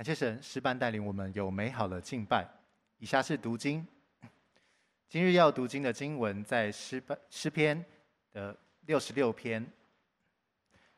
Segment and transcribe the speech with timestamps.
[0.00, 2.48] 感谢神，诗班带领我们有美好的敬拜。
[2.96, 3.86] 以下是读经，
[5.10, 7.84] 今日要读经的经文在诗班诗篇
[8.32, 9.70] 的六十六篇。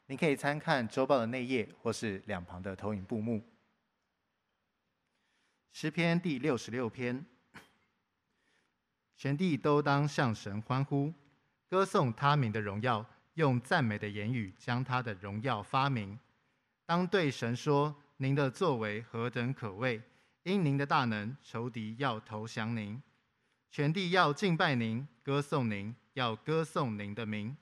[0.06, 3.42] 您可以参看周报的内页或是两旁的投影布幕。
[5.72, 7.26] 诗篇第六十六篇，
[9.16, 11.12] 全地都当向神欢呼，
[11.68, 16.16] 歌颂他名的荣耀，用赞美的言语将他的荣耀发明。
[16.86, 17.92] 当对神说。
[18.22, 20.00] 您的作为何等可畏！
[20.44, 23.02] 因您的大能，仇敌要投降您，
[23.68, 27.56] 全地要敬拜您，歌颂您，要歌颂您的名。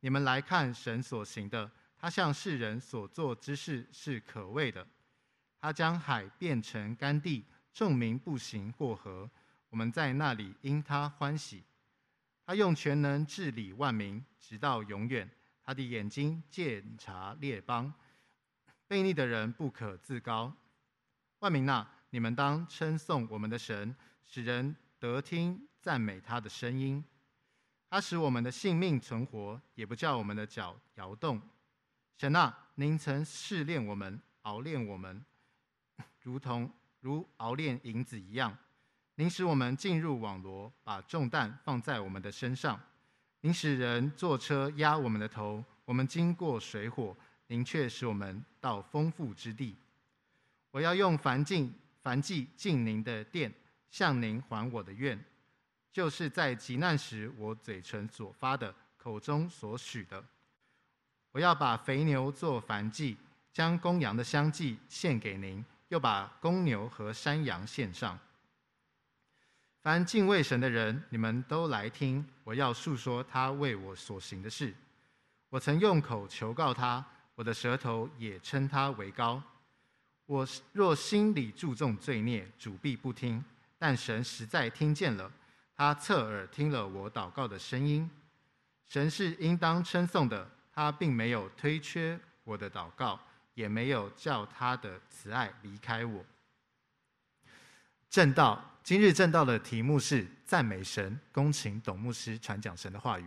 [0.00, 4.84] 你们来看神所行的，他向世人所做之事是可畏的。
[5.60, 9.30] 他将海变成干地，众民步行过河，
[9.68, 11.62] 我们在那里因他欢喜。
[12.44, 15.30] 他用全能治理万民，直到永远。
[15.62, 17.94] 他的眼睛鉴察列邦。
[18.92, 20.52] 悖逆的人不可自高，
[21.38, 27.02] 万民哪，你们当称颂我们的神，使人得听赞美他的声音。
[27.88, 31.40] 他使我们的性命存活，也不叫我们的脚摇动。
[32.18, 35.24] 神啊，您曾试炼我们，熬炼我们，
[36.20, 38.54] 如同如熬炼银子一样。
[39.14, 42.78] 您使我们进入网罗，把重担放在我们的身上。
[43.40, 47.16] 您使人坐车压我们的头，我们经过水火。
[47.52, 49.76] 您却使我们到丰富之地。
[50.70, 51.70] 我要用燔祭
[52.02, 53.52] 燔祭进您的殿，
[53.90, 55.22] 向您还我的愿，
[55.92, 60.24] 就是在急难时我嘴唇所发的，口中所许的。
[61.30, 63.18] 我要把肥牛做燔祭，
[63.52, 68.18] 将公羊的香祭献给您，又把公牛和山羊献上。
[69.82, 74.74] 凡敬畏神的人，你们都来听，我要述说他为我所行的事。
[75.50, 77.04] 我曾用口求告他。
[77.42, 79.42] 我的舌头也称他为高。
[80.26, 83.44] 我若心里注重罪孽，主必不听。
[83.80, 85.28] 但神实在听见了，
[85.74, 88.08] 他侧耳听了我祷告的声音。
[88.86, 93.18] 神是应当称颂的，他并没有推却我的祷告，
[93.54, 96.24] 也没有叫他的慈爱离开我。
[98.08, 101.18] 正道，今日正道的题目是赞美神。
[101.32, 103.26] 恭请董牧师传讲神的话语。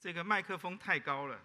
[0.00, 1.38] 这个麦克风太高了。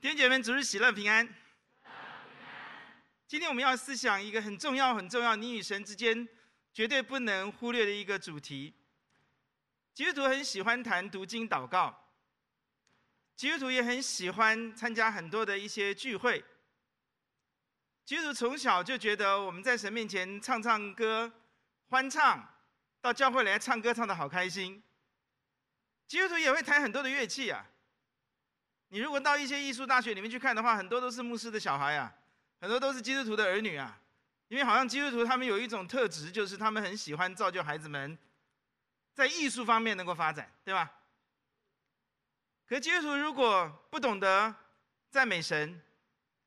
[0.00, 1.28] 弟兄姐妹们，主日喜乐平安。
[3.26, 6.28] 今天我们要思想一个很重要、很重要，你与神之间
[6.72, 8.72] 绝对不能忽略的一个主题。
[10.00, 11.94] 基督徒很喜欢谈读经祷告，
[13.36, 16.42] 基督徒也很喜欢参加很多的一些聚会。
[18.06, 21.30] 基督徒从小就觉得我们在神面前唱唱歌、
[21.90, 22.42] 欢唱，
[23.02, 24.82] 到教会来唱歌唱得好开心。
[26.06, 27.66] 基督徒也会弹很多的乐器啊。
[28.88, 32.10] 你如果到一些艺术大学里面去看的话，很多都是牧师的小孩啊，
[32.58, 34.00] 很多都是基督徒的儿女啊。
[34.48, 38.16] 因为好像基督徒他们有一种特质，就是他们很喜欢造就孩子们。
[39.14, 40.90] 在艺术方面能够发展，对吧？
[42.66, 44.54] 可基督徒如果不懂得
[45.10, 45.82] 赞美神，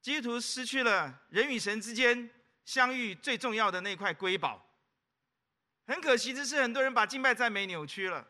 [0.02, 2.30] 基督徒失去了人与神之间
[2.64, 4.66] 相遇最重要的那块瑰宝。
[5.86, 8.26] 很可惜的是，很多人把敬拜赞美扭曲了，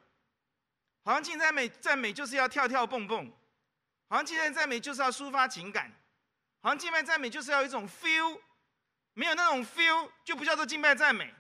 [1.04, 3.32] 好像敬拜赞美赞美就是要跳跳蹦蹦，
[4.10, 5.94] 好像敬拜赞美就是要抒发情感，
[6.62, 8.42] 好像敬拜赞美就是要有一种 feel，
[9.14, 11.32] 没有那种 feel 就不叫做敬拜赞美。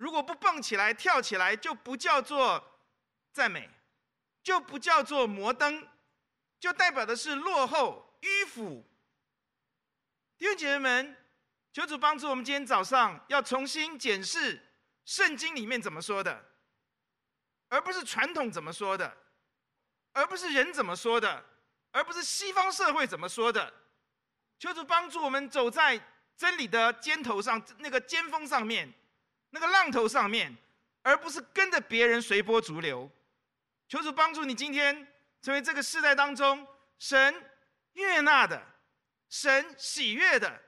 [0.00, 2.80] 如果不蹦起来、跳起来，就不叫做
[3.34, 3.68] 赞美，
[4.42, 5.86] 就不叫做摩登，
[6.58, 8.82] 就代表的是落后、迂腐。
[10.38, 11.16] 弟兄姐妹们，
[11.70, 14.58] 求主帮助我们，今天早上要重新检视
[15.04, 16.46] 圣经里面怎么说的，
[17.68, 19.14] 而不是传统怎么说的，
[20.14, 21.44] 而不是人怎么说的，
[21.90, 23.70] 而不是西方社会怎么说的。
[24.58, 26.00] 求主帮助我们走在
[26.38, 28.90] 真理的尖头上，那个尖峰上面。
[29.50, 30.56] 那个浪头上面，
[31.02, 33.10] 而不是跟着别人随波逐流。
[33.88, 35.06] 求主帮助你，今天
[35.42, 36.66] 成为这个世代当中
[36.98, 37.34] 神
[37.94, 38.64] 悦纳的、
[39.28, 40.62] 神喜悦的，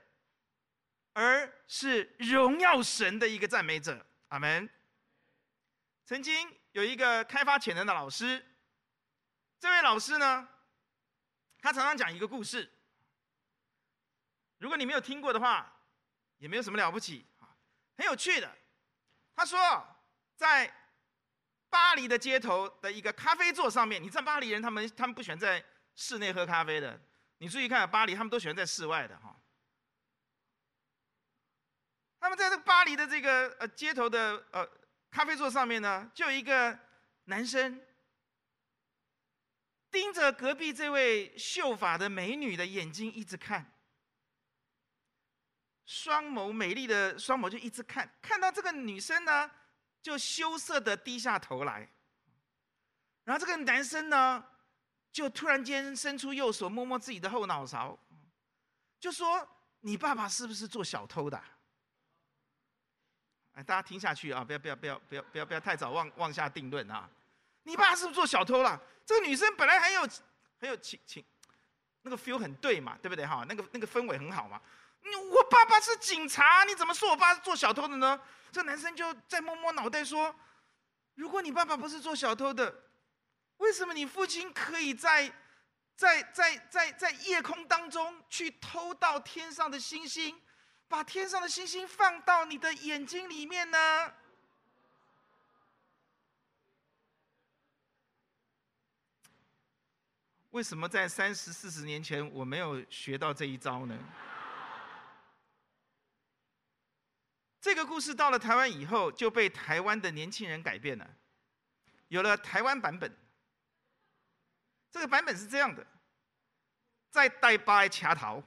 [1.13, 4.05] 而是荣耀神的一个赞美者。
[4.27, 4.69] 阿门。
[6.05, 8.45] 曾经有一个开发潜能的老师，
[9.59, 10.49] 这位老师呢，
[11.59, 12.69] 他常常讲一个故事。
[14.57, 15.73] 如果你没有听过的话，
[16.39, 17.25] 也没有什么了不起，
[17.95, 18.53] 很有趣的。
[19.35, 19.59] 他说，
[20.35, 20.71] 在
[21.69, 25.63] 巴黎的街头的一个咖啡座上面，你知道巴黎人他们他们不喜欢在
[25.95, 27.01] 室内喝咖啡的，
[27.39, 29.35] 你注意看巴黎他们都喜欢在室外的哈。
[32.19, 34.69] 他们在这巴黎的这个呃街头的呃
[35.09, 36.79] 咖啡座上面呢，就有一个
[37.25, 37.81] 男生
[39.91, 43.72] 盯着隔壁这位秀发的美女的眼睛一直看。
[45.85, 49.49] 双眸美丽的双眸就一直看，看到这个女生呢，
[50.01, 51.87] 就羞涩的低下头来。
[53.23, 54.43] 然后这个男生呢，
[55.11, 57.97] 就突然间伸出右手摸摸自己的后脑勺，
[58.99, 59.47] 就说
[59.81, 61.41] ：“你爸爸是不是做小偷的？”
[63.53, 67.07] 哎，大家听下去啊，不要不要不要不要不要不要太早妄妄下定论啊！
[67.63, 68.81] 你爸是不是做小偷了？
[69.05, 70.01] 这个女生本来很有
[70.59, 71.23] 很有情情，
[72.01, 73.45] 那个 feel 很对嘛，对不对哈？
[73.47, 74.59] 那个那个氛围很好嘛。
[75.03, 78.19] 你我爸爸是警察，你怎么说我爸是做小偷的呢？
[78.51, 80.33] 这男生就在摸摸脑袋说
[81.15, 82.83] ：“如果你爸爸不是做小偷的，
[83.57, 85.33] 为什么你父亲可以在
[85.95, 90.39] 在在在在夜空当中去偷到天上的星星，
[90.87, 94.13] 把天上的星星放到你的眼睛里面呢？”
[100.51, 103.97] 为什么在三十四十年前我没有学到这一招呢？
[107.63, 111.09] 这个故事到了台湾以后，就被台湾的年轻人改变了，
[112.09, 113.09] 有了台湾版本。
[114.91, 115.87] 这个版本是这样的：
[117.09, 118.43] 在台北的车头，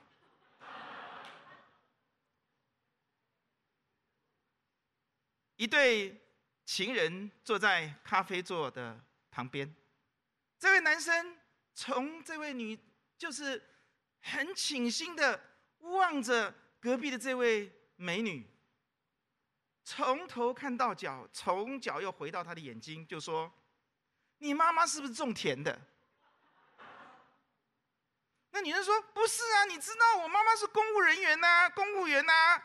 [5.56, 6.20] 一对
[6.66, 9.74] 情人坐在咖啡座的旁边，
[10.58, 11.38] 这位男生
[11.72, 12.78] 从这位女，
[13.16, 13.66] 就是
[14.20, 15.42] 很倾心的
[15.78, 18.46] 望着隔壁的这位美女。
[19.88, 23.52] 从头看到脚，从脚又回到他的眼睛，就说
[24.38, 25.80] ：“你妈妈是不是种田的？”
[28.50, 32.60] 那女人说：“不是啊，你知道我妈妈是公务人员呐，公务员呐。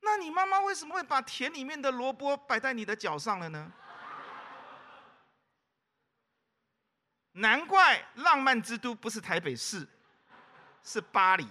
[0.00, 3.72] 那你妈妈为什么会把田里面的萝卜摆在你的脚上了呢？”
[7.30, 9.86] 难怪浪漫之都不是台北市，
[10.82, 11.48] 是巴黎。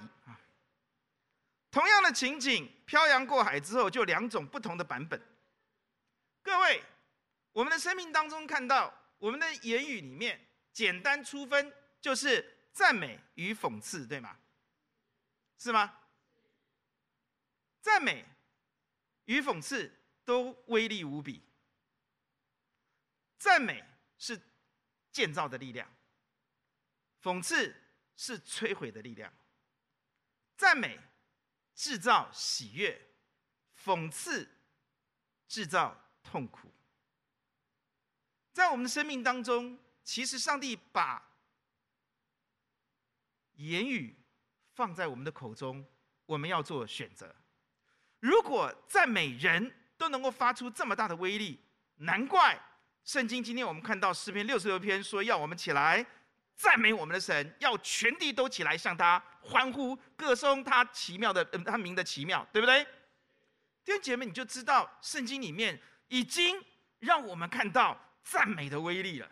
[1.74, 5.20] 同样的情景，漂洋过海之后，就两种不同的版本。
[6.44, 6.84] 各位，
[7.52, 10.40] 我们的生命当中看到，我们的言语里面，
[10.72, 14.38] 简单粗分就是赞美与讽刺，对吗？
[15.58, 15.98] 是吗？
[17.82, 18.24] 赞美
[19.26, 19.92] 与讽刺
[20.24, 21.44] 都威力无比。
[23.40, 23.84] 赞美
[24.20, 24.40] 是
[25.12, 25.92] 建造的力量，
[27.24, 27.76] 讽刺
[28.16, 29.34] 是摧毁的力量。
[30.56, 31.00] 赞美。
[31.76, 33.00] 制造喜悦，
[33.84, 34.50] 讽刺
[35.48, 36.72] 制造痛苦。
[38.52, 41.32] 在我们的生命当中，其实上帝把
[43.54, 44.16] 言语
[44.74, 45.86] 放在我们的口中，
[46.26, 47.36] 我们要做选择。
[48.20, 51.60] 如果赞美人都能够发出这么大的威力，
[51.96, 52.60] 难怪
[53.04, 56.06] 圣经今天我们看到诗篇六十六篇说要我们起来。
[56.56, 62.84] 赞美我们的神，要全地都起来向他欢呼，歌颂他奇妙的，嗯，他名的奇妙，对不对？
[63.84, 66.64] 弟兄姐妹，你就知道圣经里面已经
[67.00, 69.30] 让我们看到赞美的威力了。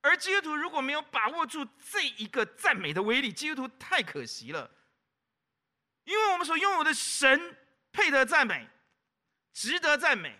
[0.00, 4.70] 而基督徒如果没有把握住这一个赞美的威力，基督徒太可惜了。
[6.04, 7.56] 因为我们所拥有的神
[7.92, 8.66] 配得赞美，
[9.52, 10.36] 值得赞美，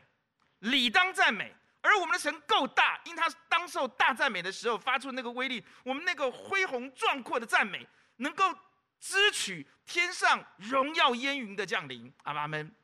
[0.61, 1.55] 理当赞美。
[1.83, 7.87] 而我们的神够大，因他当受大赞美的时候发出那个威力，我们那个恢宏壮阔的赞美，
[8.17, 8.57] 能够
[9.01, 12.11] 支取天上荣耀烟云的降临。
[12.23, 12.75] 阿们。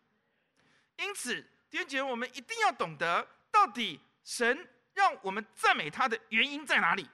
[0.96, 1.40] 因此，
[1.70, 7.08] 弟兄姐妹，我们一定要懂得，到底神让我们赞美他的原因在哪里。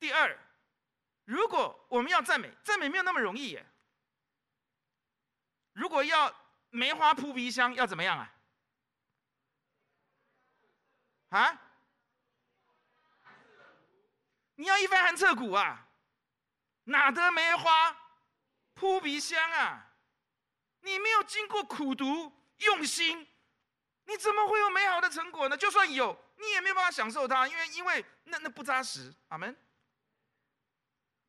[0.00, 0.36] 第二，
[1.24, 3.64] 如果我们要赞美，赞美没有那么容易耶。
[5.74, 6.34] 如果要
[6.70, 8.32] 梅花扑鼻香，要怎么样啊？
[11.36, 11.60] 啊！
[14.54, 15.86] 你要一番寒彻骨啊，
[16.84, 17.94] 哪得梅花
[18.74, 19.92] 扑鼻香啊？
[20.80, 23.28] 你没有经过苦读用心，
[24.04, 25.56] 你怎么会有美好的成果呢？
[25.56, 29.12] 就算有，你也没有办法享受它，因为因为那那不扎实。
[29.28, 29.54] 阿门。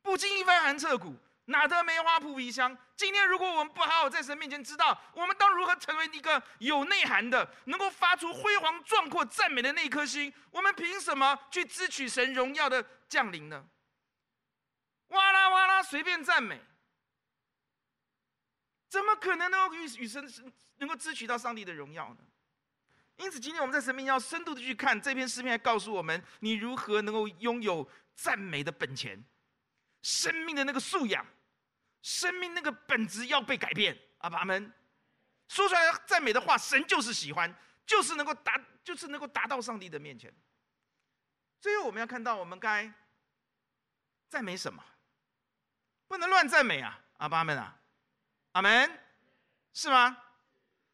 [0.01, 1.13] 不经一番寒彻骨。
[1.47, 2.77] 哪得梅花扑鼻香？
[2.95, 10.33] 今天如果我们不好好在神面前知道，我们当如何成为一个有内涵的、能够发出辉煌壮阔赞美的那一颗心？
[10.51, 13.65] 我们凭什么去支取神荣耀的降临呢？
[15.09, 16.59] 哇啦哇啦，随便赞美，
[18.89, 20.29] 怎么可能能够与与神
[20.77, 22.17] 能够支取到上帝的荣耀呢？
[23.15, 29.23] 因此，今天我们在神面前要深度的去看这篇诗篇，来告诉我们你如何能够拥有赞美的本钱，
[30.01, 31.25] 生命的那个素养，
[32.07, 33.97] 生命那个本质要被改变。
[34.19, 34.71] 阿爸们，
[35.49, 37.53] 说出来赞美的话，神就是喜欢，
[37.85, 40.33] 就是能够达，就是能够达到上帝的面前。
[41.59, 42.89] 最后，我们要看到我们该
[44.29, 44.81] 赞美什么？
[46.07, 46.97] 不能乱赞美啊！
[47.17, 47.77] 阿爸们啊，
[48.53, 48.89] 阿门，
[49.73, 50.17] 是吗？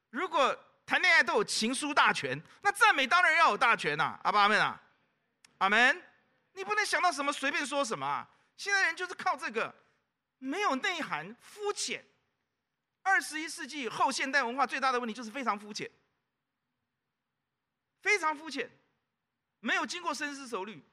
[0.09, 4.19] 如果谈恋爱都有情书大全，那赞美当然要有大全呐！
[4.23, 4.81] 阿爸们啊，
[5.59, 6.03] 阿门。
[6.53, 8.27] 你不能想到什么随便说什么啊！
[8.57, 9.73] 现在人就是靠这个，
[10.43, 12.03] 没有内涵，肤浅。
[13.01, 15.89] 二十一世纪后现代文化最大的问题就是非常肤浅，
[18.01, 18.69] 非常肤浅，
[19.61, 20.83] 没有经过深思熟虑，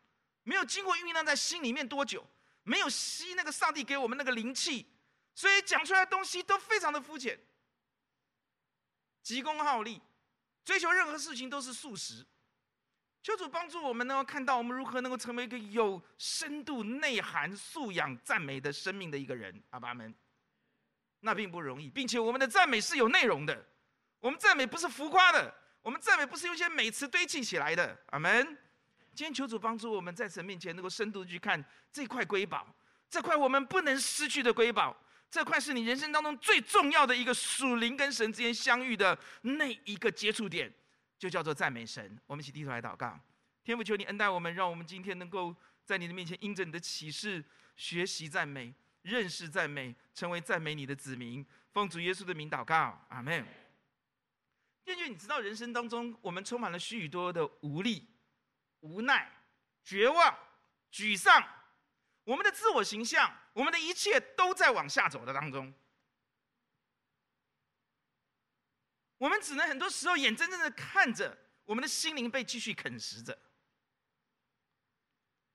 [0.45, 2.25] 没有经过酝酿在心里面多久，
[2.63, 4.87] 没有吸那个上帝给我们那个灵气，
[5.35, 7.39] 所以讲出来的东西都非常的肤浅，
[9.23, 10.01] 急功好利，
[10.65, 12.25] 追求任何事情都是速食。
[13.23, 19.63] 求主帮助我们能够看到我们如何能够成为一个有深度、内涵、素养、赞美的生命的一个人。
[19.71, 20.15] 阿爸们。
[21.21, 23.67] 那并不容易，并且我们的赞美是有内容的。
[24.21, 27.99] 我们赞美不是浮夸的，我们赞美不是用一些美词堆砌起来的。
[28.07, 28.57] 阿门。
[29.15, 31.63] 今天求主帮助我们在神面前能够深度去看
[31.93, 32.67] 这块瑰宝，
[33.11, 34.97] 这块我们不能失去的瑰宝，
[35.31, 40.73] 这块是你人生当中最重要的一个属灵跟神之间相遇的那一个接触点，
[41.21, 42.19] 就叫做赞美神。
[42.27, 43.21] 我们一起低头来祷告，
[43.63, 47.45] 天父求你恩待我们，让我们今天能够在你的面前因着你的启示
[47.77, 48.75] 学习赞美。
[49.03, 53.47] 认识赞美，成为赞美你的子民，奉主耶稣的名祷告，阿门。
[54.85, 58.07] 弟兄，你知道人生当中我们充满了许许多多的无力、
[58.81, 59.33] 无奈、
[59.83, 60.37] 绝望、
[60.93, 61.43] 沮丧，
[62.25, 65.73] 我们的自我形象，我们的一切都在往下走的当中。
[69.21, 71.37] 我们只能很多时候眼睁睁的看着
[71.67, 73.39] 我们的心灵被继续啃食着。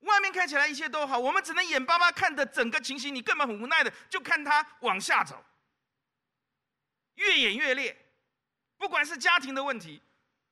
[0.01, 5.43] 外面看起来一切都好，我们只能眼巴巴看着整个情形，你根本很无奈的就看它往下走，
[7.15, 8.13] 越演越烈。
[8.77, 9.99] 不管是家庭的问题，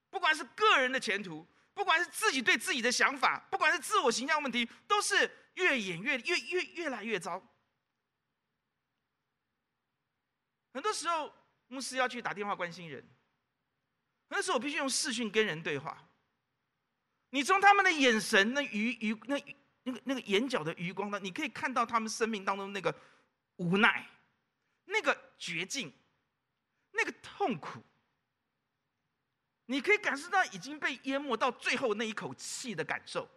[0.10, 7.40] 不管是个人的前途，不管是自己对自己的想法，不管是自我形象问题，都是越演越越越越来越糟。
[10.74, 11.32] 很多时候，
[11.74, 13.04] 牧师要去打电话关心人，
[14.28, 16.08] 那时候我必须用视讯跟人对话。
[17.32, 19.36] 你从他们的眼神、那余余、那
[19.82, 22.96] 那个那个眼角的余光呢，你可以看到他们生命当中那个
[23.56, 24.08] 无奈、
[24.86, 25.92] 那个绝境、
[26.92, 27.82] 那个痛苦。
[29.66, 33.28] 你可以感受到已经被淹没到最后那一口气的感受。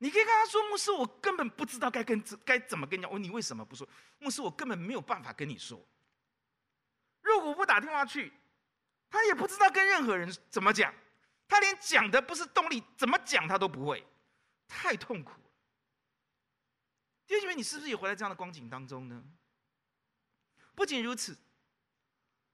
[0.00, 3.88] 你可以跟他说：“牧师，我根本不知道该跟该怎么跟你讲。”我你为什么不说？
[4.20, 5.84] 牧师，我根本没有办法跟你说。
[7.28, 8.32] 如果不打电话去，
[9.10, 10.92] 他也不知道跟任何人怎么讲。
[11.46, 14.06] 他连讲的不是动力，怎么讲他都不会，
[14.66, 15.50] 太痛苦了。
[17.26, 19.22] 弟兄姐妹，你是不是也活在这样的光景当中呢？
[20.74, 21.36] 不仅如此，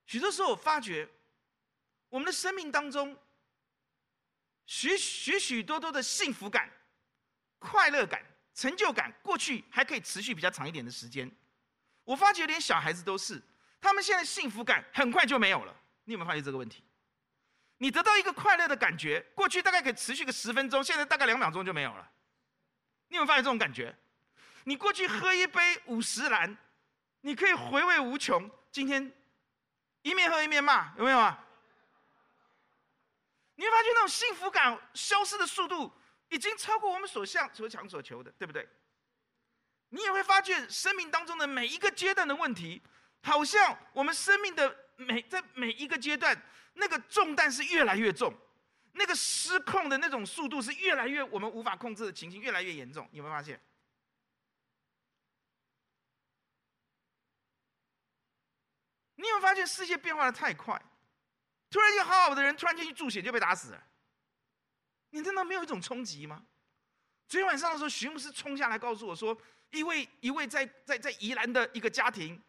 [0.07, 1.09] 许多时候我发觉，
[2.09, 3.17] 我们的生命当中，
[4.67, 6.71] 许许许多多的幸福感、
[7.59, 11.31] 快乐感、成就感，过去还可以持续比较长一点的时间。
[12.05, 13.43] 我发觉连小孩子都是，
[13.85, 15.77] 他们现在幸福感很快就没有了。
[16.05, 16.83] 你有没有发现这个问题？
[17.77, 22.11] 你得到一个快乐的感觉，过去大概可以持续个十分钟，现在大概两秒钟就没有了。
[23.09, 23.95] 你有没有发现这种感觉？
[24.65, 26.57] 你过去喝一杯五十岚，
[27.21, 28.51] 你可以回味无穷。
[28.73, 29.13] 今天
[30.01, 31.39] 一面喝一面骂，有没有啊？
[33.57, 35.93] 你会发现那种幸福感消失的速度，
[36.31, 38.67] 已经超过我们所想、所想、所求的，对不对？
[39.91, 42.83] 你也会发现生命当中的每一个阶段的问题，
[43.25, 46.41] 好像我们生命的每在每一个阶段。
[46.77, 48.35] 那个重担是越来越重，
[48.95, 53.61] 那个失控的那种速度是越来越我们无法控制的情形越来越严重，你有没有发现？
[59.15, 60.83] 你有没有发现世界变化的太快？
[61.71, 63.87] 突然间好好的人，突然间一注血就被打死了，
[65.11, 66.45] 你真的没有一种冲击吗？
[67.29, 69.41] 昨天晚上的时候，徐牧师冲下来告诉我说，
[69.71, 72.43] 一位一位在在在宜兰的一个家庭，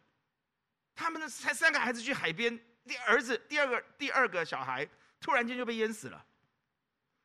[0.96, 2.58] 他们的才三个孩子去海边。
[2.86, 4.88] 第儿子第二个第二个小孩
[5.20, 6.24] 突然间就被淹死了，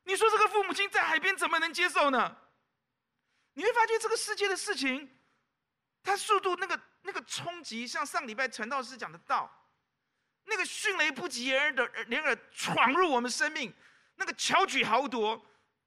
[0.06, 2.36] 你说这个父母亲在海边怎么能接受呢？
[3.54, 5.08] 你会发觉这个世界的事情，
[6.02, 9.52] 它速度那个那个冲击，像上礼拜传道师讲的道，
[10.46, 13.72] 那个迅雷不及掩耳的掩耳闯入我们生命，
[14.16, 15.40] 那个巧取豪夺，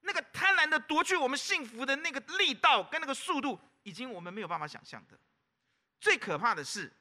[0.02, 5.18] 那个贪婪的夺去我们幸福的那个力道跟那个速度，已经我们没有办法想象的。
[5.98, 6.92] 最可怕的是。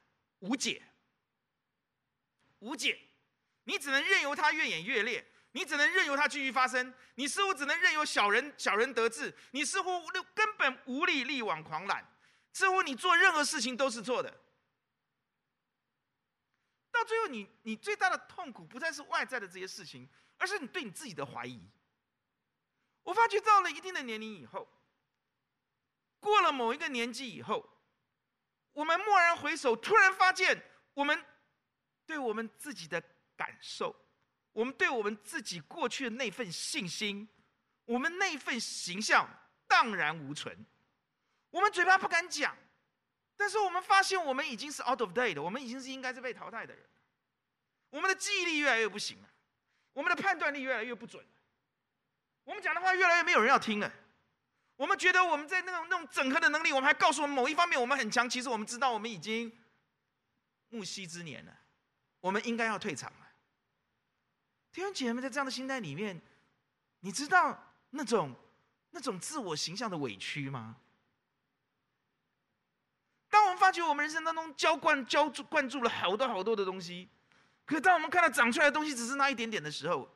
[0.44, 0.84] 无解，
[2.60, 3.00] 无解，
[3.64, 9.90] 你只能任由它越演越烈，你只能任由它继续发生，你似乎只能任由小人小人得志，你似乎
[10.36, 12.06] 根本无力力挽狂澜，
[12.52, 14.38] 似乎你做任何事情都是错的。
[16.92, 21.66] 到最后你，你你最大的痛苦不再是外在的这些事情，而是你对你自己的怀疑。
[23.04, 24.68] 我发觉到了一定的年龄以后，
[26.20, 27.70] 过了某一个年纪以后，
[28.74, 30.62] 我们蓦然回首，突然发现，
[30.94, 31.24] 我们
[32.06, 33.02] 对我们自己的
[33.36, 33.96] 感受，
[34.52, 37.28] 我们对我们自己过去的那份信心，
[37.86, 39.30] 我们那份形象
[39.68, 40.66] 荡然无存。
[41.52, 42.58] 我们嘴巴不敢讲，
[43.38, 46.84] 但是我们发现，我们已经是 out of date 的，我们已经是应该是被淘汰的人。
[47.92, 49.30] 我们的记忆力越来越不行了，
[49.94, 51.30] 我们的判断力越来越不准了，
[52.44, 53.94] 我们讲的话越来越没有人要听了。
[54.76, 59.52] 我们觉得我们在那种那种整合的能力，我们还告诉我们某一方面我们很强，其实我们知道我们已经
[60.70, 61.56] 暮夕之年了，
[62.20, 63.28] 我们应该要退场了。
[64.72, 66.20] 弟兄姐妹们，在这样的心态里面，
[67.02, 68.36] 你知道那种
[68.90, 70.78] 那种自我形象的委屈吗？
[73.30, 77.10] 当我们发觉我们人生当中浇灌浇注灌注了好多好多的东西，
[77.66, 80.08] 可当我们看到长出来的东西只是那一点点的时候，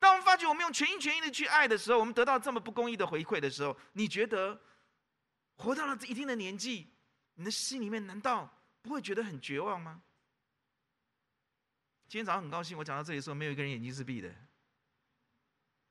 [0.00, 4.60] 当我们发觉我们用全心全意的去爱的时候，我们得到这么不公义的回馈的时候，你觉得
[5.58, 6.88] 活到了这一定的年纪，
[7.34, 10.02] 你的心里面难道不会觉得很绝望吗？
[12.08, 14.34] 今天早上很高兴，我讲到这里的时候，没有一个人眼睛是闭的。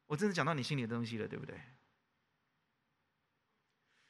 [0.08, 1.56] 我真的讲到你心里的东西了，对不对？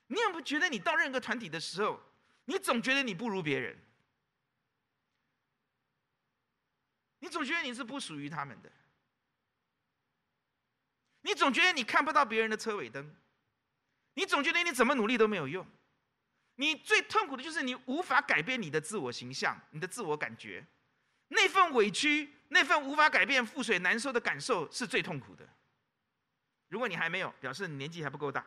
[0.07, 2.01] 你有没有觉得你到任何团体的时候，
[2.45, 3.77] 你总觉得你不如别人，
[7.19, 8.71] 你总觉得你是不属于他们的。
[11.21, 13.15] 你总觉得你看不到别人的车尾灯，
[14.13, 15.65] 你总觉得你怎么努力都没有用，
[16.55, 20.65] 你最痛苦的就是你无法改变你的自我形象，你的自我感觉，
[21.27, 25.47] 那份委屈，那份无法改变覆水难收的感受是最痛苦的。
[26.69, 28.45] 如果你还没有，表示你年纪还不够大。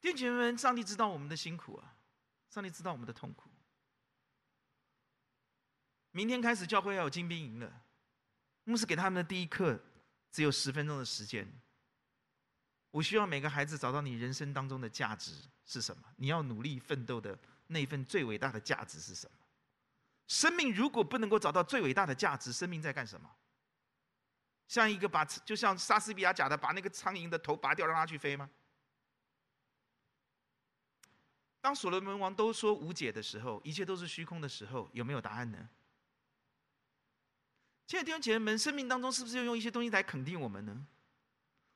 [0.00, 1.96] 弟兄姐妹们，上帝知道我们的辛苦啊，
[2.50, 3.48] 上帝知道我们的痛苦。
[6.10, 7.83] 明天开始教会要有精兵营了。
[8.64, 9.78] 牧师给他们的第一课
[10.30, 11.46] 只有十分钟的时间。
[12.90, 15.32] 我需要每个孩子找到你人生当中的价值
[15.64, 16.02] 是什么？
[16.16, 19.36] 你要努力奋斗的那份最伟大的价值是什么？
[20.26, 23.28] 生命如果不能够找到最伟大的价值，生命在干什么？
[24.68, 28.48] 像一个把，就像莎士比亚讲的，把那个苍蝇的头拔掉，让它去飞吗？
[31.60, 35.68] 当所罗门王都说无解的时候，一切都是虚空的时候，有没有答案呢？
[37.94, 40.76] 亲爱的弟兄姐妹们，生命当中是不是要用一些东西来肯定我们呢？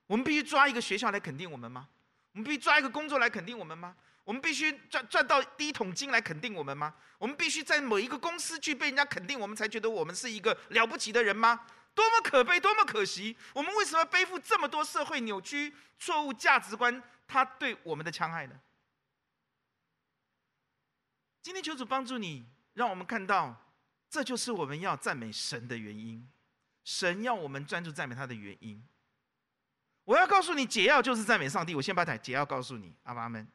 [0.08, 1.88] 我们必须抓一个学校来肯定我们吗？
[2.32, 3.96] 我们必须抓一个工作来肯定我们吗？
[4.24, 6.92] 我们必须赚赚到第一桶金来肯定我们吗？
[7.18, 11.64] 我们必须在某一个公司去被人家肯定，我们才觉得我们是一个了不起的人吗？
[11.94, 13.36] 多么可悲，多么可惜！
[13.54, 17.00] 我们为什么背负这么多社会扭曲、错误价值观？
[17.28, 18.58] 他对我们的戕害呢？
[21.42, 23.67] 今天求主帮助你，让我们看到。
[24.10, 26.26] 这就是我们要赞美神的原因，
[26.84, 28.82] 神要我们专注赞美他的原因。
[30.04, 31.74] 我要告诉你，解药就是赞美上帝。
[31.74, 33.46] 我先把解药告诉你，阿爸们。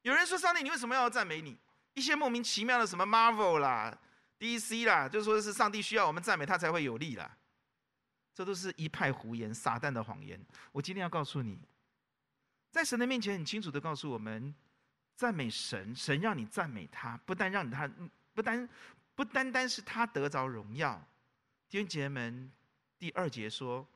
[0.00, 1.58] 有人说：“上帝，你为什么要赞美你？”
[1.92, 3.94] 一些莫名其妙的什么 Marvel 啦、
[4.38, 7.36] DC 啦，就说是上帝需要我们赞美他才会有力啦。
[8.32, 10.42] 这都是一派胡言，撒旦的谎言。
[10.72, 11.60] 我今天要告诉你，
[12.70, 14.54] 在神的面前，很清楚的告诉我们。
[15.20, 17.86] 赞美神，神让你赞美他，不但让他，
[18.32, 18.66] 不单
[19.14, 20.98] 不单单是他得着荣耀。
[21.68, 22.50] 弟兄姐妹们，
[22.98, 23.86] 第二节说，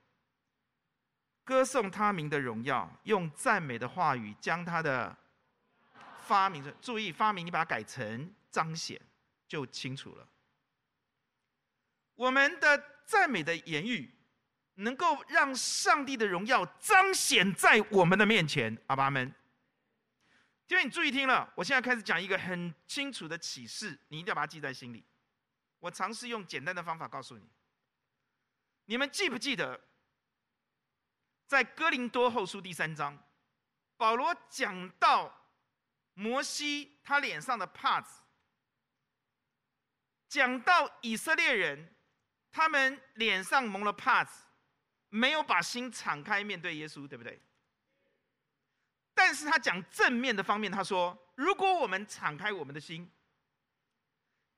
[1.42, 5.16] 歌颂他名的荣耀，用赞美的话语将他的
[6.26, 9.00] 发明，注意发明，你把它改成彰显，
[9.48, 10.28] 就清楚了。
[12.16, 14.10] 我们的赞美的言语，
[14.74, 19.34] 能够让上帝的荣耀彰显在我们的面前，阿爸们。
[20.68, 25.04] 因为你注意听了，我现在开始讲一个很清楚的启示，你一定要把它记在心里。
[25.78, 27.46] 我尝试用简单的方法告诉你。
[28.86, 29.80] 你们记不记得，
[31.46, 33.22] 在哥林多后书第三章，
[33.96, 35.50] 保罗讲到
[36.14, 38.22] 摩西他脸上的帕子，
[40.28, 41.94] 讲到以色列人
[42.50, 44.44] 他们脸上蒙了帕子，
[45.10, 47.40] 没有把心敞开面对耶稣，对不对？
[49.14, 53.10] 但是他讲正面的方面，他说：如果我们敞开我们的心，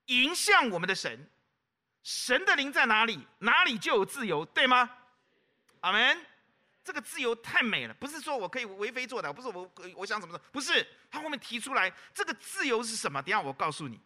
[0.06, 1.28] 迎向我们的神，
[2.02, 4.90] 神的灵在哪里，哪里就有自由，对吗？
[5.80, 6.26] 阿门。
[6.82, 10.86] 这个自由太美了，不是说我可以为非作歹，不是我我想怎么做，不是。
[11.10, 13.20] 他后面提出来，这个自由是什么？
[13.20, 14.00] 等下我告诉你。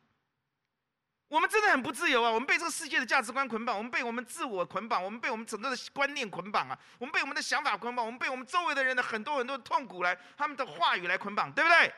[1.31, 2.29] 我们真的很不自由啊！
[2.29, 6.77] 我们被这个世界的价值观捆绑，我们被我们自我捆绑，我们被我们整个的观念捆绑啊！
[6.99, 11.95] 我们被我们的想法捆绑，我们被我们周围的人的很多很多的痛苦来，他们的话语来捆绑，对不对？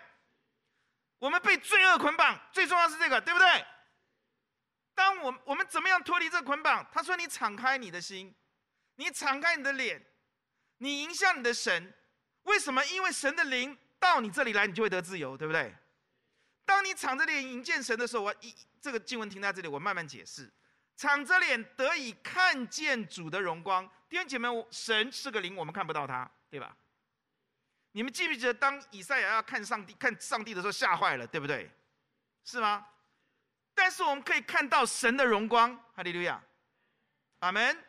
[1.18, 3.64] 我们被罪恶捆绑，最重要是这个，对不对？
[4.94, 6.86] 当我我们怎么样脱离这个捆绑？
[6.92, 8.34] 他说：“你敞开你的心，
[8.96, 10.04] 你敞开你的脸，
[10.76, 11.94] 你迎向你的神。
[12.42, 12.84] 为什么？
[12.84, 15.74] 因为神的灵到你这里来，你就会得自由，对不对？”
[16.64, 20.50] 当你敞着脸迎见神的时候，我一这个经文停在这里，我慢慢解释。
[20.96, 26.76] 敞着脸得以看见主的荣光，弟兄姐妹，神是个灵，我们看不到他，对吧？
[27.92, 31.70] 你们记不记得，当以赛亚要看上帝、看上帝的时候，吓坏了，对不对？
[32.44, 32.86] 是吗？
[33.74, 36.42] 但是我们可以看到神的荣光，哈利路亚，
[37.40, 37.84] 阿门。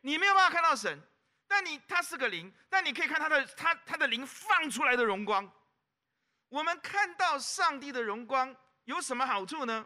[0.00, 1.00] 你没有办法看到神，
[1.48, 5.50] 但你他是个灵，但你可以看他的他他的灵放出来的荣光。
[6.54, 9.84] 我们看到上帝的荣光有什么好处呢？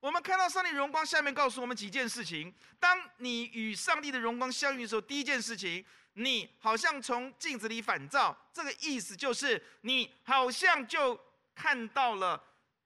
[0.00, 2.54] 我们看到上帝荣光，下面告诉我们几件事情。
[2.78, 8.36] 当你与上帝的荣光相遇的时候，第一件事情，你好像从镜子里反照。
[8.52, 11.18] 这个意思就是，你好像就
[11.54, 12.38] 看到了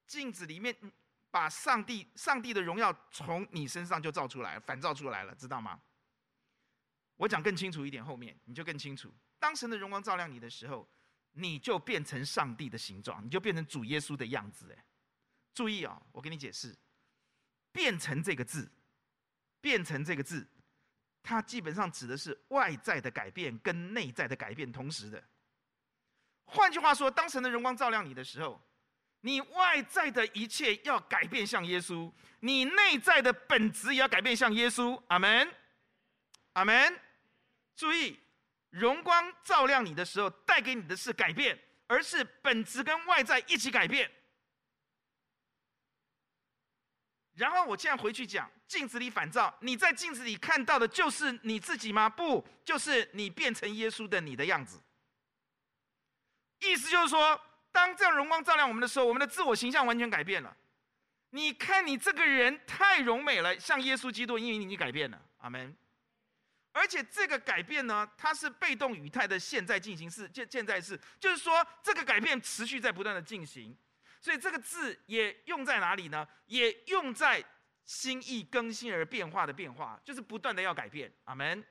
[0.07, 0.73] 镜子里面，
[1.33, 5.81] 把上帝上帝的荣耀从你身上就照出来，反照出来了，知道吗？
[7.17, 9.13] 我讲更清楚一点，后面你就更清楚。
[9.41, 10.89] 当神的荣光照亮你的时候。
[11.35, 14.73] 你就变成上帝的形状，你就变成主耶稣的样子。
[14.73, 14.85] 哎，
[15.53, 16.75] 注意哦，我给你解释，
[17.73, 18.71] 变成这个字，
[19.61, 20.47] 变成这个字，
[21.23, 25.23] 它基本上指的是外在的改变跟内在的改变同时的。
[26.47, 28.61] 换句话说，当神的荣光照亮你的时候，
[29.21, 35.03] 你外在的一切要改变像耶稣，你内在的本质也要改变像耶稣。
[35.09, 35.53] 阿门，
[36.53, 37.01] 阿门。
[37.75, 38.21] 注意。
[38.75, 41.57] 荣光照亮你的时候，带给你的是改变，
[41.87, 44.11] 而是本质跟外在一起改变。
[47.35, 52.09] 然后我现在回去讲，镜子里反照，你在镜子里看到的就是你自己吗？
[52.09, 54.81] 不，就是你变成耶稣的你的样子。
[56.61, 60.57] 意思就是说，当这样荣光照亮我们的时候，我们的自我形象完全改变了。
[61.31, 65.21] 你看你这个人太荣美了，像耶稣基督，因为你改变了。
[65.39, 65.77] 阿门。
[66.75, 73.75] 而且这个改变呢，它是被动语态的现在进行式，现现在式，就是说这个改变持续在不断的进行，
[74.21, 76.27] 所以这个字也用在哪里呢？
[76.47, 77.43] 也用在
[77.85, 81.13] 心意更新而变化的变化，就是不断的要改变。
[81.25, 81.65] 阿门。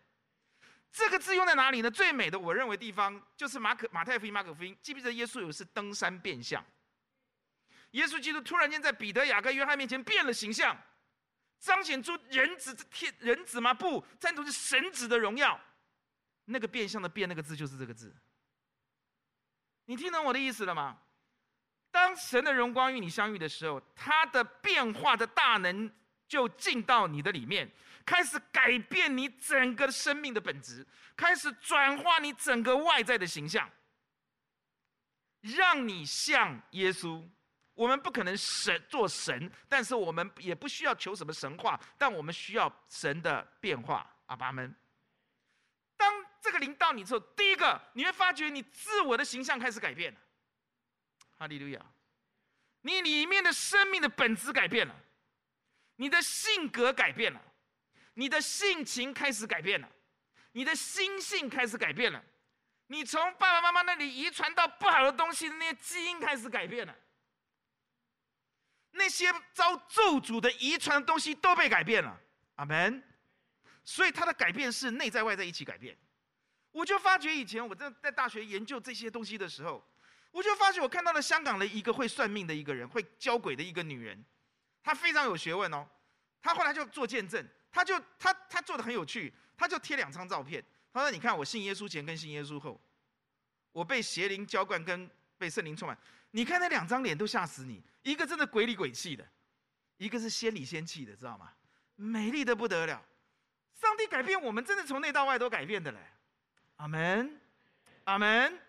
[0.90, 1.92] 这个字用在哪里呢？
[1.92, 6.64] 最美的我认为地方就是马可马太福音、马可福音，记不记得耶稣有一次登山变相？
[7.92, 10.80] 耶稣基督突然间在彼得、雅各、约翰面前变了形象。
[11.64, 13.74] 彰显出人子天人子吗？
[13.74, 15.58] 不，赞同是神子的荣耀。
[16.44, 18.14] 那个变相的变，那个字就是这个字。
[19.86, 21.00] 你听懂我的意思了吗？
[21.90, 25.90] 当神的荣光与你相遇的时候，他的变化的大能
[26.28, 27.72] 就进到你的里面，
[28.06, 33.72] 开始改变你整个生命的本质，开始转化你整个外在的形象，
[35.40, 37.26] 让你像耶稣。
[37.74, 44.10] 我们不可能神做神，但是我们也不需要求什么神话，但我们需要神的变化。
[44.28, 44.74] 阿爸们，
[45.98, 50.20] 当这个灵到你之后，第一个你会发觉你自我的形象开始改变了。
[51.38, 51.82] 哈利路亚！
[52.82, 54.96] 你里面的生命的本质改变了，
[55.96, 57.42] 你的性格改变了，
[58.14, 59.90] 你的性情开始改变了，
[60.52, 62.24] 你的心性开始改变了，
[62.88, 66.96] 你从爸爸妈妈那里遗传到不好的东西的那些基因开始改变了。
[68.94, 72.20] 那些遭咒诅的遗传的东西都被改变了，
[72.56, 73.04] 阿门。
[73.84, 75.98] 所以他的改变是内在外在一起改变。
[76.72, 79.86] 我就发觉以前我在在大学研究这些东西的时候，
[80.32, 84.24] 我就发觉我看到了香港的一个会算命的一个人，会交鬼的一个女人，
[84.82, 85.88] 她非常有学问哦。
[86.42, 90.64] 她后来就做见证，她就她她做的很有趣，她就贴两张照片。
[90.94, 92.80] 她说：“你看我信耶稣前跟信耶稣后，
[93.72, 95.98] 我被邪灵浇灌跟被圣灵充满。”
[96.36, 99.24] 你看那两张脸都吓死你，一个真的鬼里鬼气的，
[99.98, 101.54] 一个是仙里仙气的，知道吗？
[101.96, 103.06] 美丽的不得了。
[103.76, 106.00] 上帝改变我们，真的从内到外都改变的嘞。
[106.78, 107.40] 阿门，
[108.06, 108.60] 阿门。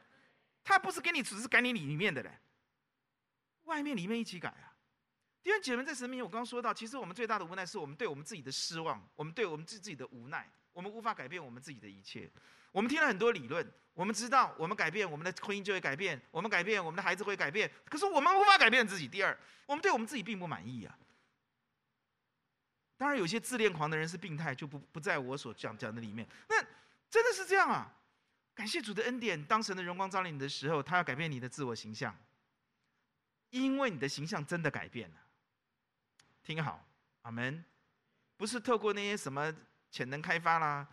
[0.62, 2.38] 他不是给你只是改你里面的嘞，
[3.64, 4.76] 外面里面一起改啊。
[5.42, 12.30] 弟兄姐妹，在神面前，我刚刚说到，其实我们最大的无奈是我们对我们自己的失望，我们对我们自自己的无奈，我们无法改变我们自己的一切。
[12.74, 19.06] 我们听了很多理论，我们知道我们改变我们的婚姻就会改变，我们改变我们的孩子会改变，可是我们无法改变自己。
[19.06, 20.98] 第二，我们对我们自己并不满意啊。
[22.96, 26.28] 当然，有些自恋狂的人是病态，就不不在我所讲讲的里面。
[26.48, 26.60] 那
[27.08, 27.94] 真的是这样啊？
[28.56, 29.40] 感谢主的恩典。
[29.44, 32.12] 当神的荣光照临你的时候，他要改变你的自我形象，
[33.50, 35.16] 因为你的形象真的改变了。
[36.42, 36.84] 听好，
[37.22, 37.64] 阿门。
[38.36, 39.54] 不是透过那些什么
[39.92, 40.86] 潜能开发啦、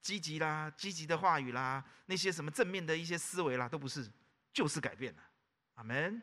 [0.00, 4.10] 积极啦、积极的话语啦、那些什么正面的一些思维啦，都不是，
[4.52, 5.22] 就是改变了。
[5.74, 6.22] 阿门。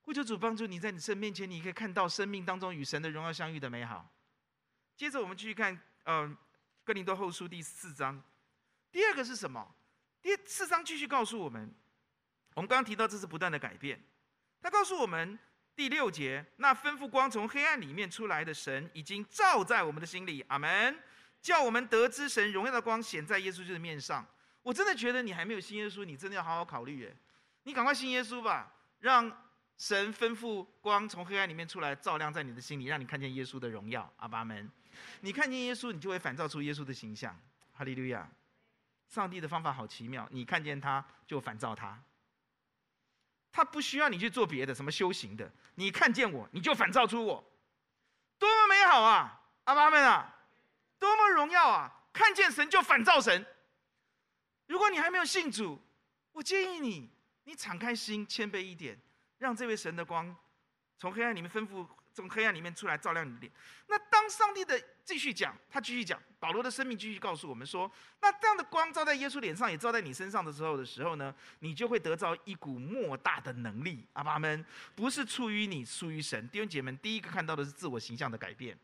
[0.00, 4.10] 呼求主帮助你在你神面前，你可以看到生命当中与神的荣耀相遇的美好。
[4.96, 6.36] 接着我们继续看，呃，
[6.82, 8.20] 哥林多后书第四章。
[8.90, 9.74] 第二个是什么？
[10.20, 11.72] 第四章继续告诉我们，
[12.54, 14.02] 我们刚刚提到这是不断的改变。
[14.60, 15.38] 他告诉我们
[15.76, 20.40] 第六节，那吩咐光从黑暗里面出来的神，已经照在我们的心里。
[20.48, 20.98] 阿门。
[21.42, 24.24] 叫我们得知神荣耀的光显在耶稣基督的面上。
[24.62, 27.16] 我真的觉得你还没有信耶稣，你真的要好好考虑耶。
[27.64, 29.30] 你赶快信耶稣吧，让
[29.76, 34.10] 神吩咐光从黑暗里面出来，照亮在你的心里，让你看见耶稣的荣耀。
[34.16, 34.70] 阿爸们，
[35.20, 37.38] 你看见耶稣，你就会反照出耶稣的形象。
[37.72, 38.26] 哈利路亚。
[39.08, 42.02] 上帝的方法好奇妙，你看见他就反照他，
[43.52, 47.44] 他不需要你去做别的什么修行的，你看见我你就反照出我，
[48.38, 49.42] 多么美好啊！
[49.64, 50.34] 阿爸们啊，
[51.02, 51.92] 多么荣耀啊！
[52.12, 53.44] 看见神就反照神。
[54.68, 55.78] 如果你还没有信主，
[56.30, 57.10] 我建议你，
[57.44, 58.96] 你敞开心，谦卑一点，
[59.38, 60.34] 让这位神的光
[60.96, 61.86] 从黑暗里面吩咐。
[62.14, 63.50] 从黑暗里面出来照亮你的脸。
[63.86, 74.06] 那当上帝的继续讲，他继续讲，保罗的生命继续告诉我们说，那这样的光照在耶稣脸上，也照在你身上的时候的时候呢，你就会得到一股莫大的能力。
[74.12, 74.62] 阿爸们，
[74.94, 76.46] 不是出于你，出于神。
[76.50, 78.78] 弟兄姐妹们，第一个看到的是自我形象的改变，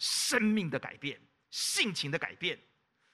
[0.00, 1.20] 生命的改变，
[1.52, 2.58] 性情的改变，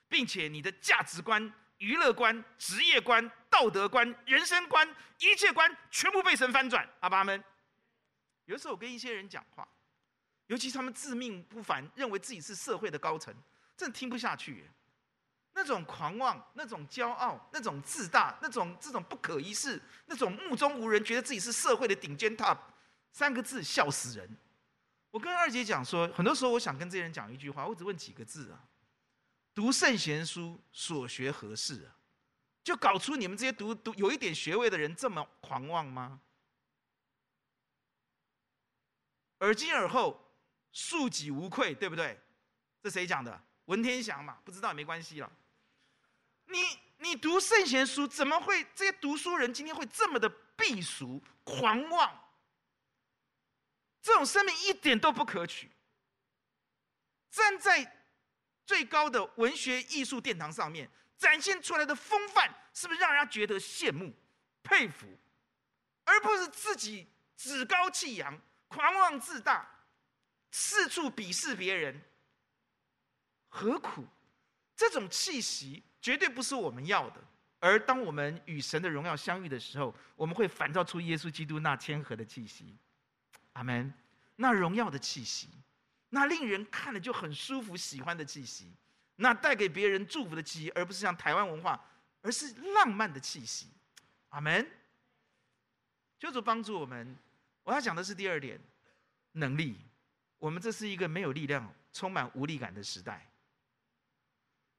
[0.09, 6.89] 并且你的价值观、娱乐观、职业观、道德观、人生观、一切观，全部被神翻转。
[7.01, 7.43] 阿爸们。
[8.45, 9.69] 有时候我跟一些人讲话，
[10.47, 13.35] 尤其他们自命不凡，认为自己是社会的高层，
[13.77, 14.65] 真的听不下去。
[15.53, 22.57] 那种狂妄、那种骄傲、那种自大、那种这种不可一世、那种目中无人，觉得自己是社会的顶尖 top，
[23.11, 24.37] 三个字笑死人。
[25.11, 28.63] 我跟二姐讲说，很多时候我想跟这些人讲一句话，我只问几个字啊：
[29.55, 31.97] 读圣贤书，所学何事啊？
[32.63, 36.21] 就搞出你们这些读读有一点学位的人这么狂妄吗？
[39.39, 40.35] 耳今耳后，
[40.73, 42.21] 庶己无愧，对不对？
[42.83, 43.43] 这谁讲的？
[43.65, 45.33] 文天祥嘛，不知道也没关系了。
[46.47, 46.59] 你
[46.99, 52.28] 你读圣贤书，怎么会这些读书人今天会这么的避俗、狂妄？
[54.09, 55.71] 这种生命一点都不可取。
[57.31, 58.07] 站在
[58.65, 64.11] 最高的文学艺术殿堂上面，展现出来的风范，是不是让人家觉得羡慕、
[64.63, 65.07] 佩服，
[66.05, 68.41] 而不是自己趾高气扬？
[68.69, 69.69] 狂妄自大，
[70.53, 72.01] 四处鄙视别人，
[73.49, 74.07] 何苦？
[74.75, 77.23] 这种气息绝对不是我们要的。
[77.59, 82.75] 而当我们与神的荣耀相遇的时候，我们会反照出耶稣基督那谦和的气息。
[83.59, 83.93] 阿门。
[84.37, 85.49] 那荣耀的气息，
[86.11, 88.73] 那令人看了就很舒服、喜欢的气息，
[89.17, 91.85] 那带给别人祝福的气息，而不是像台湾文化，
[92.23, 93.67] 而是浪漫的气息。
[94.29, 94.65] 阿门。
[96.21, 97.17] 求主帮助我们。
[97.65, 98.61] 我要讲的是第二点，
[99.33, 99.77] 能力。
[100.39, 103.29] 我们这是一个没有力量、充满无力感的时代。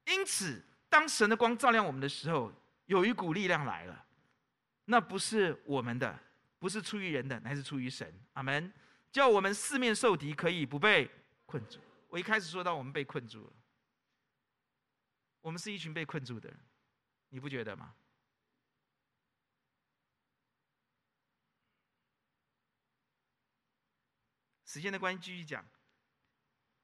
[0.05, 2.51] 因此，当神的光照亮我们的时候，
[2.85, 4.05] 有一股力量来了。
[4.85, 6.17] 那不是我们的，
[6.59, 8.13] 不是出于人的，乃是出于神。
[8.33, 8.71] 阿门。
[9.11, 11.09] 叫我们四面受敌，可以不被
[11.47, 11.79] 困住。
[12.09, 13.53] 我一开始说到我们被困住了，
[15.41, 16.59] 我们是一群被困住的人，
[17.29, 17.95] 你不觉得吗？
[24.63, 25.65] 时间的关系，继续讲。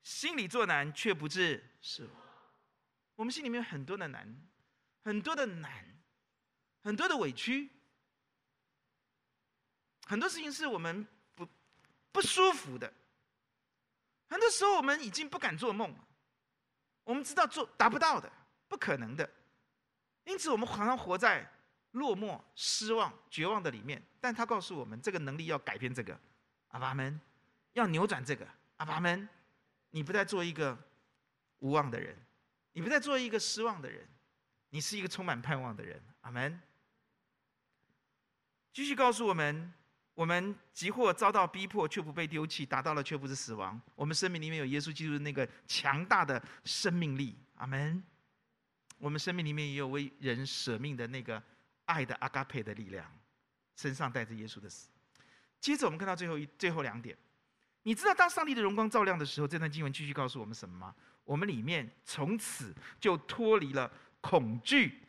[0.02, 2.14] 心里作难，却不致失望。
[3.16, 4.48] 我们心里面有很多的难，
[5.04, 6.04] 很多的难，
[6.82, 7.70] 很多的委屈，
[10.06, 11.48] 很多事情是我们不
[12.12, 12.92] 不舒服的。
[14.30, 16.08] 很多时候，我们已经不敢做梦了。
[17.04, 18.32] 我们知道做达不到的，
[18.68, 19.30] 不可能的。
[20.24, 21.46] 因此，我们常常活在
[21.92, 24.02] 落寞、失望、绝望的里面。
[24.20, 26.20] 但他告诉我们，这个能力要改变这个。
[26.70, 27.20] 阿爸们。
[27.74, 29.28] 要扭转这个，阿爸们，
[29.90, 30.78] 你不再做一个
[31.60, 32.18] 无望的人，
[32.72, 34.08] 你不再做一个失望的人，
[34.70, 36.58] 你是一个充满盼望的人，阿门。
[38.72, 39.74] 继续告诉我们，
[40.16, 43.80] 我们即或遭到逼迫，却不被丢弃；达到了，却不是死亡。
[43.96, 48.02] 我们生命里面有耶稣基督的那个强大的生命力，阿门。
[48.98, 51.44] 我们生命里面也有为人舍命的那个
[51.84, 53.06] 爱的阿嘎佩的力量，
[53.76, 54.88] 身上带着耶稣的死。
[55.60, 57.16] 接着，我们看到最后一最后两点。
[57.84, 60.96] 你知道当上帝的荣光照亮的时候，这段经文继续告诉我们什么吗？
[61.26, 65.04] 我们里面从此就脱离了恐惧、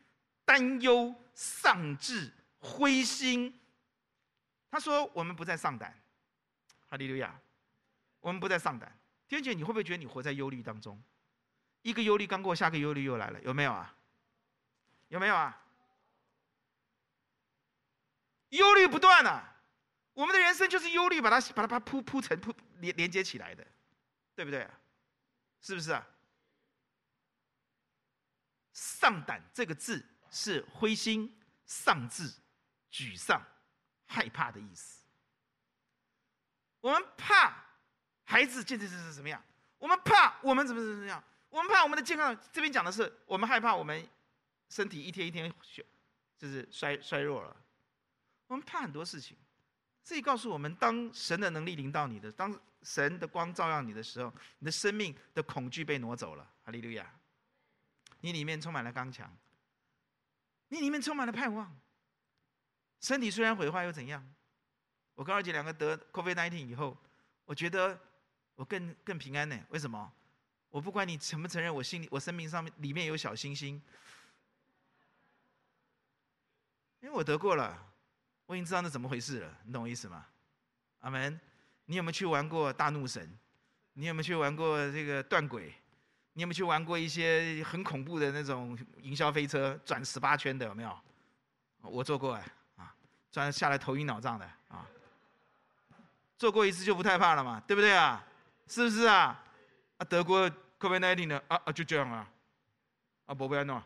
[0.45, 3.55] 担忧、丧志、灰心。
[4.77, 5.99] 他说：“我们不再丧胆，
[6.87, 7.35] 哈利路亚！
[8.21, 8.95] 我们不再丧胆。”
[9.27, 11.03] 天姐，你会不会觉得你活在忧虑当中？
[11.81, 13.97] 一个忧虑刚过，下个忧虑又来了，有没有啊？
[15.09, 15.62] 有没有啊？
[18.51, 19.57] 忧虑不断啊！
[20.12, 23.67] 我们的人生就是忧虑，把它把它把它铺铺成铺连连接起来的，
[24.35, 24.69] 对不对？
[25.62, 26.07] 是不是啊？
[28.75, 31.35] 丧胆这个字是灰心、
[31.65, 32.31] 丧志、
[32.93, 33.41] 沮丧、
[34.07, 35.05] 害怕的意思。
[36.81, 37.64] 我们怕
[38.25, 39.42] 孩子渐渐是是怎么样？
[39.79, 41.23] 我们怕我们怎么怎么样？
[41.51, 42.37] 我们怕我们的健康。
[42.53, 44.09] 这边讲的是我们害怕我们
[44.69, 45.53] 身体一天一天
[46.38, 47.57] 就是衰衰弱了。
[48.47, 49.37] 我们怕很多事情。
[50.05, 56.49] 这里告诉我们，当神的能力临到你的，当神的光照耀你的时候，你的生命的恐惧被挪走了。
[56.62, 57.12] 哈利路亚！
[58.21, 59.31] 你里面充满了刚强，
[60.69, 61.77] 你里面充满了盼望。
[63.01, 64.27] 身体虽然毁坏又怎样？
[65.15, 66.97] 我跟二姐两个得 COVID-19 以后，
[67.45, 67.99] 我觉得
[68.55, 69.59] 我更更平安呢。
[69.71, 70.13] 为什么？
[70.69, 73.81] 我不管你承不承认，我心里我生命上面里面有小星星，
[77.01, 77.83] 因为我得过了。
[78.47, 80.27] 我已经知道那怎么回事了，你懂我意思吗？
[81.01, 81.41] 阿门。
[81.87, 83.39] 你有没有去玩过大怒神？
[83.95, 85.73] 你有没有去玩过这个断轨？
[86.35, 90.67] 你有没有去玩过一些很恐怖的那种营销飞车，转十八圈的？
[90.67, 91.01] 有没有？
[91.81, 92.53] 我做过哎，啊，
[93.37, 94.81] 转下来头晕脑胀的啊。
[96.38, 98.25] 做过一次就不太怕了嘛，对不对啊？
[98.66, 99.38] 是不是啊？
[99.99, 102.27] 啊，德国 COVID-19 的啊啊，就这样啊，
[103.27, 103.83] 啊，不要弄。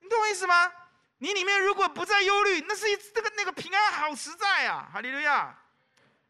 [0.00, 0.72] 你懂我意思吗？
[1.18, 4.90] 你里面如果不再忧虑，那是一这个那个平安好实在啊！
[4.92, 5.56] 哈利路亚，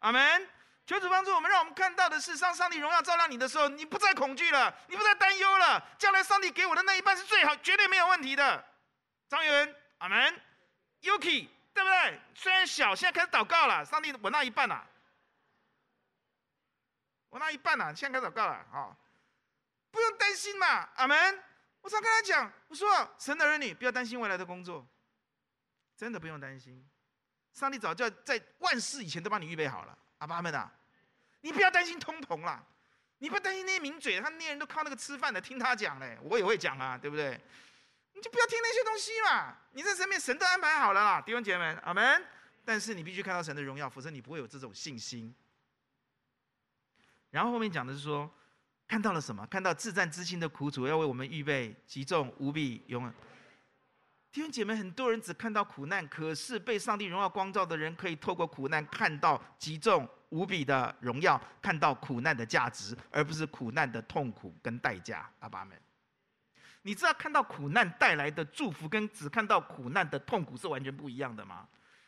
[0.00, 0.46] 阿门。
[0.84, 5.82] 求主帮助我们，让我们看到的是，当上帝荣耀照亮你的时候，你不再恐惧了，你不再担忧了。
[5.96, 8.62] 将来上帝给我的那一半是最好，绝对没有问题的。
[9.30, 10.40] 张元，阿门。
[11.02, 12.20] Yuki，对不对？
[12.34, 13.84] 虽然小，现在开始祷告了。
[13.84, 14.86] 上帝，我那一半了，
[17.28, 18.96] 我那一半了，现在开始祷告了啊！
[19.90, 21.42] 不用担心嘛，阿门。
[21.80, 24.86] 我常跟他讲，我说神的儿女不要担心未来的工作，
[25.96, 26.84] 真的不用担心，
[27.52, 29.96] 上帝早就在万事以前都帮你预备好了。
[30.18, 30.70] 阿爸们啊，
[31.40, 32.62] 你不要担心通膨啦，
[33.18, 37.40] 你不要担心那些名嘴，他那些人都靠那个吃饭的，听他讲嘞，我也会讲啊，对不对？
[38.18, 42.24] 你就不要听那些东西嘛，你在身边神都安排好了啦，弟兄姐妹们，阿门。
[42.64, 45.32] 但是你必须看到神的荣耀，否则你不会有这种信心。
[47.30, 48.28] 然后后面讲的是说。
[48.88, 49.46] 看到了什么？
[49.48, 53.14] 看到至战之心的苦楚，要为我们预备极重无比永远。
[54.32, 65.30] 弟兄姐妹，很多人只看到苦难，可是被上帝荣耀光照的人，可以透过苦难看到极重无比的荣耀，看到苦难的价值，而不是苦难的痛苦跟代价。
[65.40, 65.78] 阿爸们，
[66.82, 71.66] 你知道看到苦难带来的祝福，跟只看到苦难的痛苦是完全不一样的吗？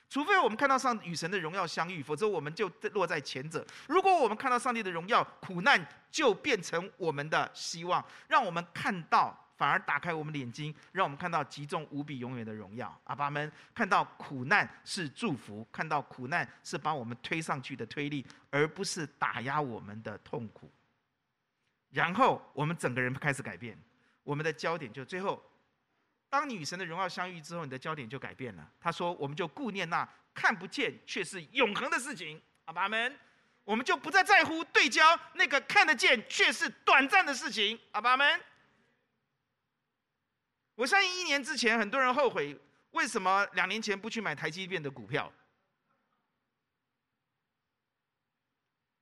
[0.08, 3.64] 除非我们看到上与神的荣耀相遇，否则我们就落在前者。
[3.86, 5.80] 如果我们看到上帝的荣耀，苦难
[6.10, 12.92] 就变成我们的希望，让我们看到，反而打开我们眼睛，让我们看到极重无比永远的荣耀。
[13.04, 20.68] 阿爸们，看到苦难是祝福，看到苦难是把我们推上去的推力，而不是打压我们的痛苦。
[21.90, 23.78] 然后我们整个人开始改变，
[24.22, 25.42] 我们的焦点就最后。
[26.28, 28.72] 当你与神的荣耀相遇之后，你的焦点就改变了。
[28.78, 33.18] 他说：“我们就顾念那看不见却是永恒的事情。”阿爸们，
[33.64, 37.76] 我们就不再在乎对焦那个看得见却是短暂的事情。
[37.90, 38.40] 阿爸们，
[40.76, 42.56] 我相信一年之前很多人后悔，
[42.92, 45.32] 为什么两年前不去买台积电的股票？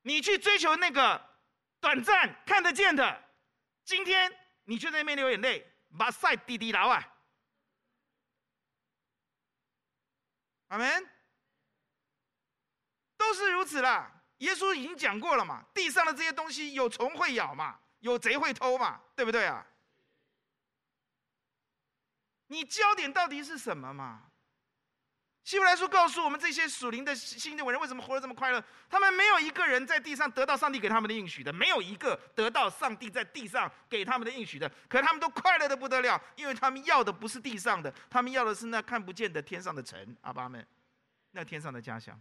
[0.01, 1.23] 你去追求那个
[1.79, 3.23] 短暂看得见的，
[3.85, 4.33] 今天
[4.69, 7.03] 你就在那边流眼泪，把赛滴滴牢啊！
[10.69, 11.11] 阿门，
[13.17, 14.13] 都是如此啦。
[14.41, 19.67] 耶稣已经讲过了嘛，地上的这些东西有虫会咬嘛，有贼会偷嘛，对不对啊？
[22.49, 24.28] 你焦点到底是什么嘛？
[25.49, 28.63] 希伯来书告诉我们，这些属灵的新的伟人为什么活得这么快乐？
[28.87, 34.71] 他们没有一个人在地上得到上帝给他们的应许的，没有一个得到上帝在地上给他们的应许的。
[34.91, 40.15] 可他们都快乐的不得了，因为他们要的不是地上的，他们要的是那看不见的天上的城。
[40.21, 40.67] 阿爸们，
[41.31, 42.21] 那天上的家乡，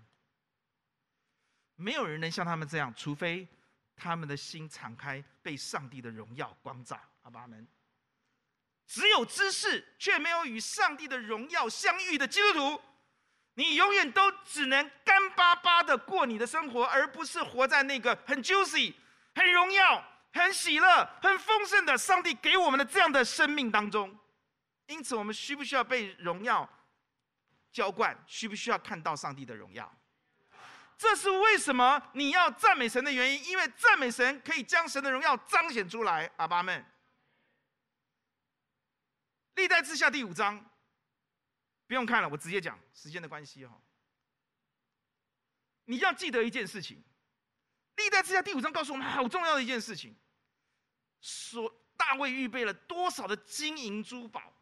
[1.76, 3.46] 没有人能像他们这样，除非
[3.98, 6.98] 他们的心敞开，被上帝的荣耀光照。
[7.24, 7.68] 阿爸们，
[8.86, 12.82] 只有知识却没有与上帝的荣耀相遇的基督徒。
[13.58, 18.94] 你永远都只能干巴巴的过你的生活，而不是活在那个很 juicy、
[19.34, 24.16] 很荣耀、很喜乐、很丰盛的上帝给我们的这样的生命当中。
[24.86, 26.70] 因此，我们需不需要被荣耀
[27.72, 28.16] 浇灌？
[28.28, 29.92] 需不需要看到上帝的荣耀？
[30.96, 36.30] 这是为什么你要赞美神的原因，因为赞美神可以将神的荣耀彰显出来。
[36.38, 36.86] 阿爸们，
[39.56, 40.64] 历代志下第五章，
[41.88, 43.82] 不用看了，我直接讲，时间的关系哈。
[45.86, 47.02] 你要记得一件事情，
[47.96, 50.14] 历代志下第五章告诉我们好重要的一件事情：
[51.22, 54.54] 说大卫预备了多少的金银珠宝，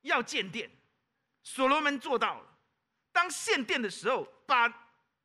[0.00, 0.70] 要建殿，
[1.42, 2.58] 所罗门做到了。
[3.12, 4.66] 当献殿的时候，把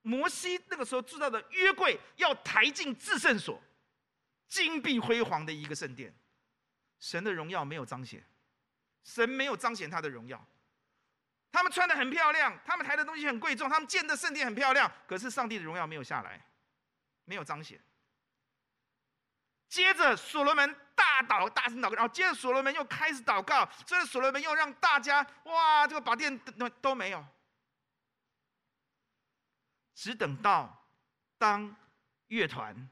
[0.01, 3.61] 摩西那个时候制造的约柜要抬进至圣所，
[4.49, 6.13] 金碧辉煌的一个圣殿，
[6.99, 8.21] 神的荣耀没有彰显，
[9.05, 10.45] 神没有彰显他的荣耀。
[11.53, 16.43] 他们穿得很漂亮，他们抬的东西很贵重，他们建的圣殿很漂亮，可是上帝的荣耀没有下来，
[17.25, 17.79] 没有彰显。
[19.69, 27.23] 接着所罗门大祷大声祷告，然后接着所罗门又开始祷告，接着所罗门又让大家哇，这个把殿都都没有。
[29.93, 30.87] 只等到
[31.37, 31.75] 当
[32.29, 32.89] 乐团、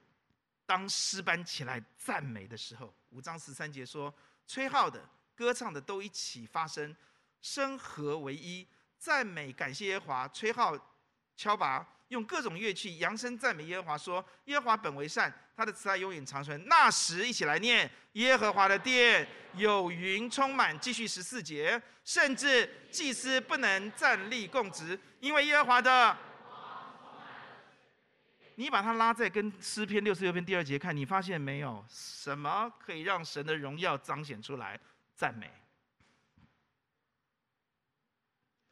[0.68, 4.14] 当诗班起来赞美的时候，五章十三节说
[4.45, 5.03] ：“吹号的、
[5.36, 6.95] 歌唱的都一起发声，
[7.42, 8.68] 声和为一，
[8.98, 10.78] 赞美感谢耶和华，吹号、
[11.36, 16.64] 敲拔，用各种乐器扬声赞美耶和华，说：耶和华本为善，他的慈爱永远长存。
[16.68, 20.80] 那时一起来念耶和华的殿有云充满。
[20.80, 26.18] 继续十四节，甚至祭司不能站立供职，因为耶和华的。”
[28.56, 34.80] 你把它拉在跟诗篇六十六篇第二节看，你发现没有什么可以让神的荣耀彰显出来？
[35.16, 35.50] 赞美。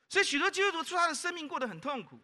[0.09, 2.19] 所以许多基督徒说他的生命过得很痛苦，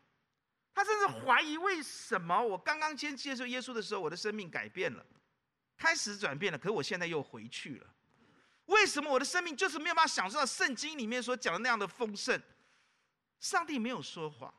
[0.74, 5.06] 他甚至怀疑为什么我刚刚先接受耶稣的时候，我的生命改变了，
[5.78, 7.88] 开始转变了，可我现在又回去了。
[8.66, 12.42] 为什么我的生命就是没有办法享受到圣经里面所讲的那样的丰盛？
[13.40, 14.52] 上帝没有说谎，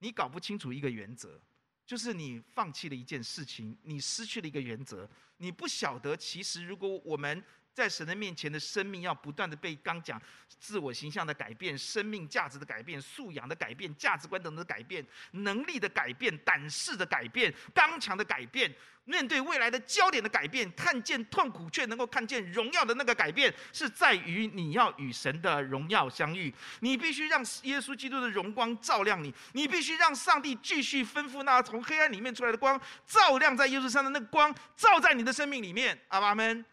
[0.00, 1.40] 你搞不清楚一个原则。
[1.84, 10.20] 就是你放弃了一件事情，你失去了一个原则，你不晓得，其实如果我们在神的面前的生命要不断的被刚讲
[10.58, 18.72] 自我形象的改变、生命价值的改变、素养的改变、价值观等等的改变、能力的改变、胆识的改变、刚强的改变。
[19.04, 26.54] 面对未来的焦点的改变，看见痛苦却能够看见荣耀的那个改变，是在于你要与神的荣耀相遇。
[26.78, 36.00] 你必须让耶稣基督的荣光照亮你，你必须让上帝继续吩咐那从黑暗里面出来的光，照亮在耶稣上的那个光，照在你的生命里面。
[36.06, 36.64] 阿们。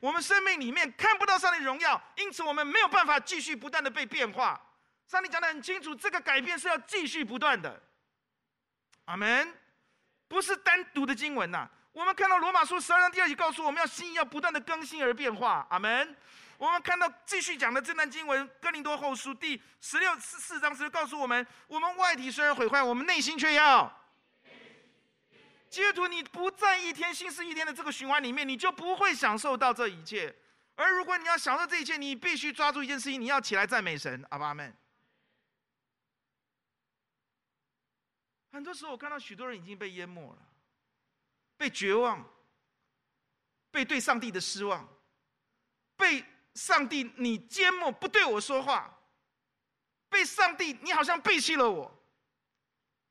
[0.00, 4.60] 我们生命里面看不到上帝的荣耀，因此我们没有办法继续不断的被变化。
[5.06, 7.80] 上帝讲得很清楚，这个改变是要继续不断的。
[9.04, 9.54] 阿门。
[10.28, 16.16] 不是单独的经文呐，我们看到罗马书十二章第二节告诉我们要心意要不断的更新而变化，阿门。
[16.56, 23.92] 我们看到继续讲的这段经文哥林多后书第十六四四章是告诉我们，我们外体虽然毁坏，我们内心却要。
[25.70, 30.34] 基督徒，你不在一天新事一天的这个循环里面，你就不会享受到这一切。
[30.74, 34.76] 而如果你要享受这一切，你必须抓住一件事情，你要起来赞美神，阿们。
[38.50, 40.38] 很多时候，我看到许多人已经被淹没了，
[41.56, 42.28] 被绝望，
[43.70, 44.88] 被对上帝的失望，
[45.96, 48.98] 被上帝你缄默不对我说话，
[50.08, 51.96] 被上帝你好像背弃了我，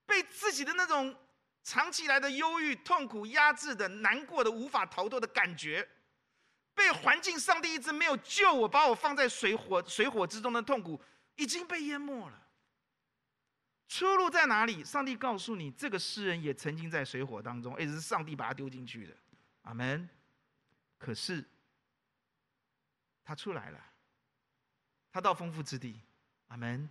[0.06, 1.16] 被自己的那种
[1.64, 5.88] 长期来的忧郁、痛苦压制的、难过的、无法逃脱的感觉，
[6.74, 11.00] 被环境上帝一直没有救我，把我放在水火水火之中的痛苦，
[11.36, 12.48] 已经被淹没了。
[13.88, 14.84] 出路在哪里？
[14.84, 19.16] 上帝告诉你，这个诗人也曾经在水火当中，一直是上帝把他丢进去的。
[19.64, 20.08] 阿门。
[20.98, 21.44] 可是
[23.24, 23.80] 他出来了，
[25.12, 26.00] 他到丰富之地。
[26.50, 26.90] 阿门。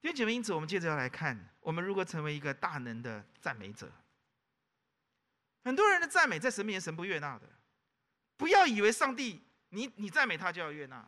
[0.00, 3.90] 弟兄姐妹，因此我们接着要来看，我们如何成为一个大能的赞美者。
[5.64, 7.48] 很多人的赞美在神面前神不悦纳的，
[8.36, 11.04] 不要以为上帝你你赞美他就要悦纳，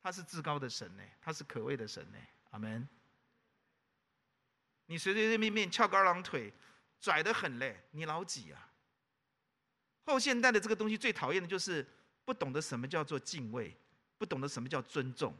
[0.00, 2.18] 他是至高的神呢，他是可畏的神呢。
[2.50, 2.88] 阿门。
[4.86, 6.52] 你随随便便翘个二郎腿，
[7.00, 8.68] 拽得很嘞，你老几啊？
[10.04, 11.84] 后现代的这个东西最讨厌的就是
[12.24, 13.76] 不懂得什么叫做敬畏，
[14.18, 15.34] 不懂得什么叫尊重。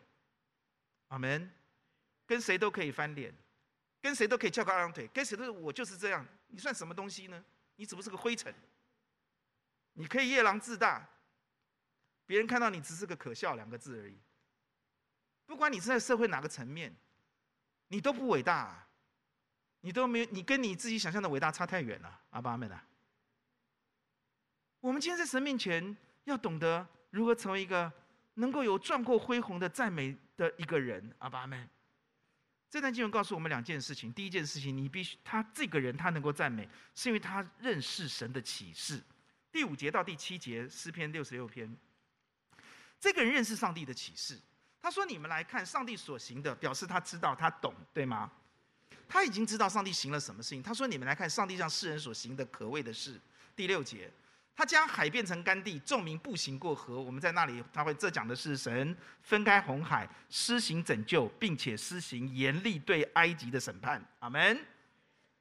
[1.08, 1.52] 阿门。
[2.32, 3.30] 跟谁都可以翻脸，
[4.00, 6.26] 跟谁都可以翘个二郎腿，跟谁都是我就是这样。
[6.46, 7.44] 你算什么东西呢？
[7.76, 8.54] 你只不过是个灰尘。
[9.92, 11.06] 你可以夜郎自大，
[12.24, 14.16] 别人看到你只是个可笑两个字而已。
[15.44, 16.96] 不管你是在社会哪个层面，
[17.88, 18.88] 你都不伟大啊。
[19.82, 22.82] 你都没有，你跟你自己想象的伟大差太远了，阿爸们啊！
[24.80, 27.92] 我们今天在神面前要懂得如何成为一个
[28.34, 31.14] 能够有壮阔恢宏的赞美的一个人。
[31.18, 31.68] 阿爸们，
[32.72, 38.98] 这段经文告诉我们两件事情：第一件事情，你必须他这个人他能够赞美，是因为他认识神的启示。
[39.52, 41.76] 第五节到第七节，诗篇六十六篇，
[42.98, 44.40] 这个人认识上帝的启示。
[44.80, 48.32] 他说：“你们来看上帝所行的，表示他知道，他懂，对吗？
[49.06, 50.62] 他已经知道上帝行了什么事情。
[50.62, 53.20] 他说：‘你们来看上帝向世人所行的可畏的事。’
[53.54, 54.10] 第六节，
[54.54, 57.00] 他将海变成干地，众民步行过河。
[57.00, 64.04] 我们在那里，他会这讲的是神分开红海，施行拯救，并且施行严厉对埃及的审判。
[64.20, 64.64] 阿门。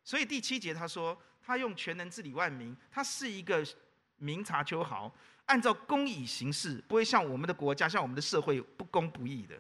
[0.04, 3.66] 所以第七节他说，他用全能治理万民，他是一个
[4.18, 5.14] 明察秋毫。”
[5.48, 9.60] 按照公义行事，不会像我们的国家、像我们的社会不公不义的。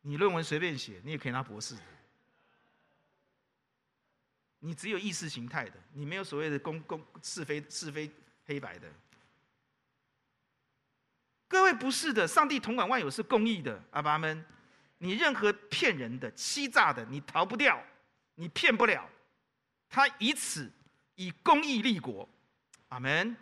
[0.00, 1.76] 你论文随便写，你也可以拿博士。
[4.60, 8.10] 你只有意识形态的，你没有所谓的公公是非是非
[8.44, 8.88] 黑白的。
[11.46, 14.44] 各位不是的，上帝统管万有是公义的，阿爸们，
[14.98, 17.82] 你任何骗人的、欺诈的，你逃不掉，
[18.34, 19.08] 你骗不了，
[19.88, 20.70] 他以此。
[21.20, 22.28] 以公义立国，
[22.90, 23.36] 阿门。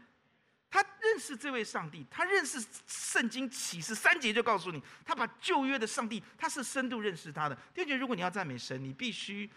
[0.70, 7.58] 他认识这位上帝，他认识圣经启示三节就告诉你，他把旧约的上帝，他是深度认识他的。
[7.74, 9.50] 第二，如果你要赞美神，你必须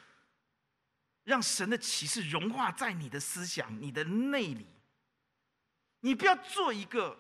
[1.24, 4.66] 让神的启示融化在你的思想、你的内里。
[6.02, 7.18] 你不要做一个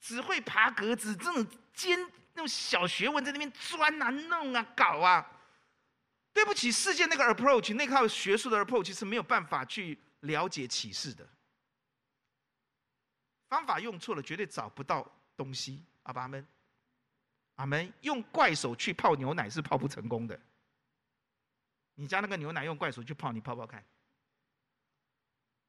[0.00, 1.98] 只会爬格子、这种尖
[2.34, 5.34] 那种小学问在那边钻啊、弄啊、搞啊。
[6.32, 11.28] 对不起，世界那个 approach，那套学术的 approach 是没有办法去了解启示的。
[13.48, 15.84] 方法用错了，绝对找不到东西。
[16.04, 16.46] 阿爸们，
[17.56, 17.92] 阿门。
[18.02, 20.38] 用怪手去泡牛奶是泡不成功的。
[21.98, 23.84] 你家那个牛奶用怪手去泡，你泡泡看。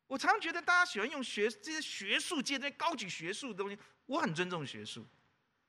[0.07, 5.05] 我常常觉得大家喜欢用学这些学术界那高举学术的东西，我很尊重学术。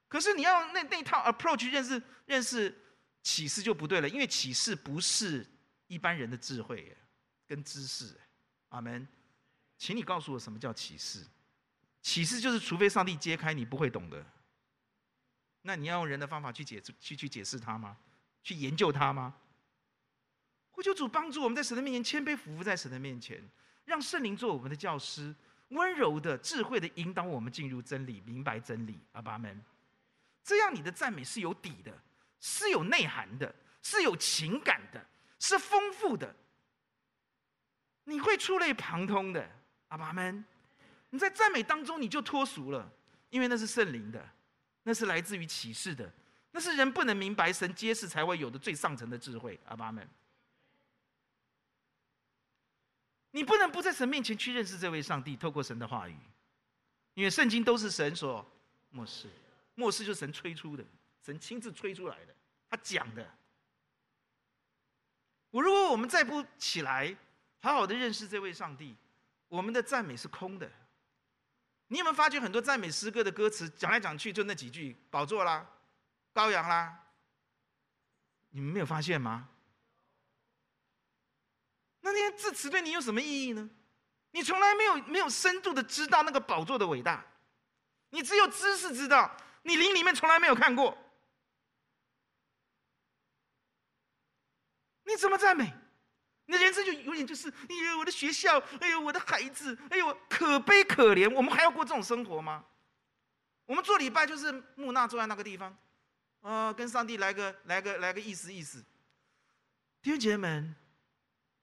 [0.06, 2.86] 可是你要那那套 approach 认识认识。
[3.22, 5.46] 启示就不对了，因为启示不是
[5.88, 6.96] 一般人的智慧，
[7.46, 8.18] 跟知识。
[8.70, 9.06] 阿门。
[9.76, 11.26] 请你告诉我什么叫启示？
[12.00, 14.24] 启示就是除非上帝揭开，你不会懂的。
[15.61, 17.94] 那你要用人的方法去解去去解释它吗？
[18.42, 19.36] 去研究它吗？
[20.83, 23.43] 求主帮助我们在神的面前谦卑服伏在神的面前，
[23.85, 25.35] 让圣灵做我们的教师，
[25.68, 28.99] 温柔的、智慧的引导我们进入真理，明白真理。
[29.12, 29.61] 阿爸们，
[30.45, 31.93] 这样你的赞美是有底的。
[32.43, 35.07] 是有内涵的，是有情感的，
[35.39, 36.35] 是丰富的。
[38.05, 39.47] 你会触类旁通的，
[39.89, 40.43] 阿爸们，
[41.11, 42.91] 你在赞美当中你就脱俗了，
[43.28, 44.26] 因为那是圣灵的，
[44.85, 46.11] 那是来自于启示的，
[46.51, 50.09] 那是人不能明白神揭示才会有的最上层的智慧，阿爸们。
[53.33, 56.16] 你不能不在神面前去认识这位上帝，透过神的话语，
[57.14, 58.45] 因为圣经都是神所
[58.91, 59.28] 默示，
[59.74, 60.85] 默示就是神吹出的。
[61.22, 62.35] 神亲自吹出来的，
[62.68, 63.28] 他讲的。
[65.51, 67.14] 我如果我们再不起来，
[67.61, 68.97] 好好的认识这位上帝，
[69.49, 70.70] 我们的赞美是空的。
[71.89, 75.68] 你有没有发觉很多赞美诗歌的歌词讲来讲去就那几句：宝座啦，
[76.33, 76.99] 羔羊啦。
[78.51, 79.49] 你们没有发现吗？
[82.01, 83.68] 那那些字词对你有什么意义呢？
[84.32, 87.24] 你从来没有没有深度的知道那个宝座的伟大，
[88.11, 90.96] 你只有知识知道，你灵里面从来没有看过。
[95.05, 95.72] 你怎么赞美？
[96.46, 101.32] 你的人生就有点就是，哎呦，我的学校，哎呦，我的孩子，哎呦，可悲可怜。
[101.34, 102.64] 我们还要过这种生活吗？
[103.66, 105.70] 我们做礼拜就是木讷坐在那个地方，
[106.40, 108.84] 啊、呃，跟上帝来个来个来个意思意思。
[110.03, 110.76] 弟兄姐妹们，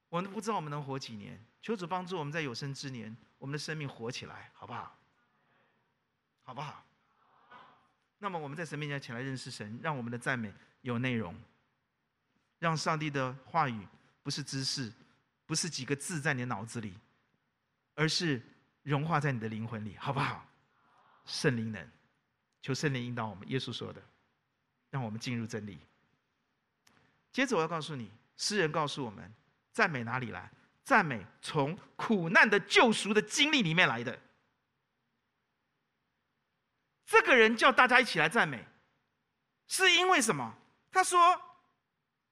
[0.10, 4.98] 我们都不知道我们能活几年，求主帮助我们在有生之年，我们的生命活起来，好不好？
[6.44, 6.86] 好不好？
[8.20, 11.36] 那么我们在神面前起来认识神，让我们的赞美有内容。
[12.60, 13.88] 让上帝的话语
[14.24, 14.92] 不是知识，
[15.46, 16.98] 不是几个字在你的脑子里，
[17.94, 18.42] 而是
[18.82, 20.44] 融化在你的灵魂里，好不好？
[21.26, 21.88] 圣灵能，
[22.62, 23.48] 求圣灵引导我们。
[23.50, 24.02] 耶稣说的，
[24.90, 25.78] 让我们进入真理。
[27.32, 29.32] 接着我要告诉你，诗人告诉我们，
[29.78, 30.50] 赞美哪里来？
[30.84, 34.20] 赞美从苦难的救赎的经历里面来的。
[37.06, 38.66] 这个人叫大家一起来赞美，
[39.68, 40.52] 是因为什么？
[40.92, 41.40] 他说。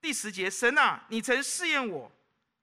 [0.02, 2.12] 第十节，神啊，你曾试验我，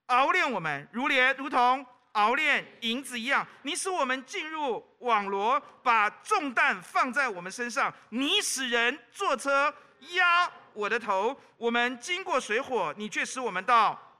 [0.07, 3.47] 熬炼我们，如莲如同熬炼银子一样。
[3.63, 7.93] 你使我们进入网罗，把重担放在我们身上。
[8.09, 9.73] 你使人坐车
[10.15, 11.41] 压我的头。
[11.57, 14.12] 我们经过水火，你却使我们到。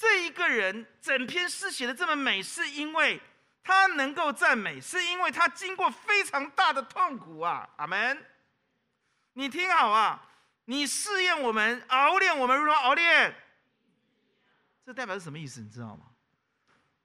[0.00, 3.20] 这一个人整篇诗写的这么美，是因为
[3.62, 7.68] 他能够赞美，是因为他经过非常大的痛苦啊！
[7.76, 8.26] 阿门。
[9.34, 10.26] 你听好啊，
[10.64, 13.34] 你试验我们，熬炼我们，如同熬炼。
[14.86, 15.60] 这代表是什么意思？
[15.60, 16.06] 你知道吗？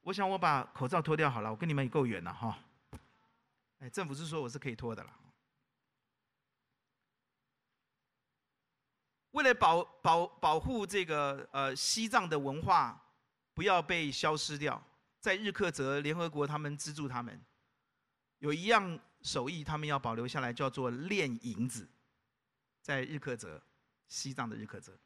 [0.03, 2.57] 我想我把口罩脱掉好了，我跟你们也够远了哈。
[3.79, 5.09] 哎，政府是说我是可以脱的了。
[9.36, 12.99] 为了保保保护这个呃西藏的文化
[13.53, 14.81] 不要被消失掉，
[15.19, 17.38] 在日喀则，联合国他们资助他们，
[18.39, 21.86] 有一样手艺他们要保留下来，叫做炼银子，
[22.81, 23.61] 在日喀则，
[24.07, 24.97] 西藏的日喀则。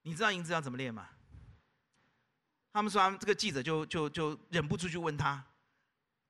[0.00, 1.06] 你知道银子要怎么炼吗？
[2.72, 5.44] 他们说，这个记者就就就忍不住去问他，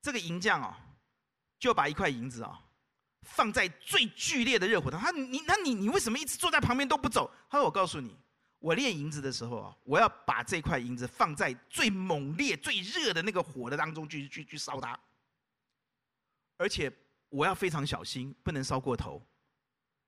[0.02, 0.74] 这个银匠哦，
[1.60, 2.64] 就把一块银子啊。
[3.34, 7.30] 放在最剧烈的热火上，他你那你你为什么一直坐在旁边都不走？
[7.48, 8.18] 他说：“我告诉你，
[8.58, 14.98] 我炼银子的时候啊，我要把这块银子放在最猛烈、最热的那个火的当中去去去烧它，
[16.56, 16.92] 而且
[17.28, 19.24] 我要非常小心，不能烧过头。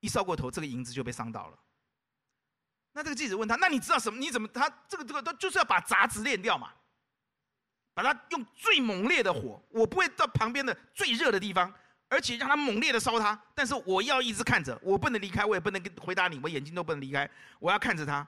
[0.01, 1.59] 一烧过头，这个银子就被伤到了。”
[2.93, 4.19] 那这个记者问他：“那你知道什么？
[4.19, 6.73] 你怎么他这个这个都就是要把杂质炼掉嘛？
[7.95, 11.73] 把它用最猛烈的火，我不会到旁边的最热的地方。”
[12.11, 17.31] 而且让他猛烈的烧他，但是我要一直看着，我不能离开，我也不能跟回答你，我眼睛都不能离开，
[17.61, 18.27] 我要看着他，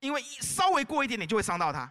[0.00, 1.90] 因为稍微过一点点就会伤到他。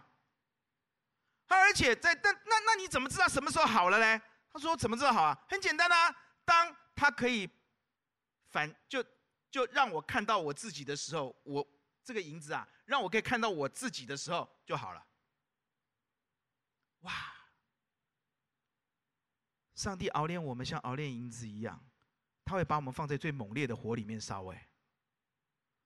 [1.48, 4.20] 他而且在那那那你怎么知道什么时候好了嘞？
[4.52, 5.36] 他说怎么知道好啊？
[5.48, 6.14] 很简单啊，
[6.44, 7.50] 当他可以
[8.50, 9.04] 反就
[9.50, 11.66] 就让我看到我自己的时候，我
[12.04, 15.04] 这个银子啊，让我可以看到我自己的时候就好了。
[17.00, 17.12] 哇！
[19.76, 21.80] 上帝熬炼我们，像熬炼银子一样，
[22.44, 24.44] 他会把我们放在最猛烈的火里面烧。
[24.46, 24.68] 哎，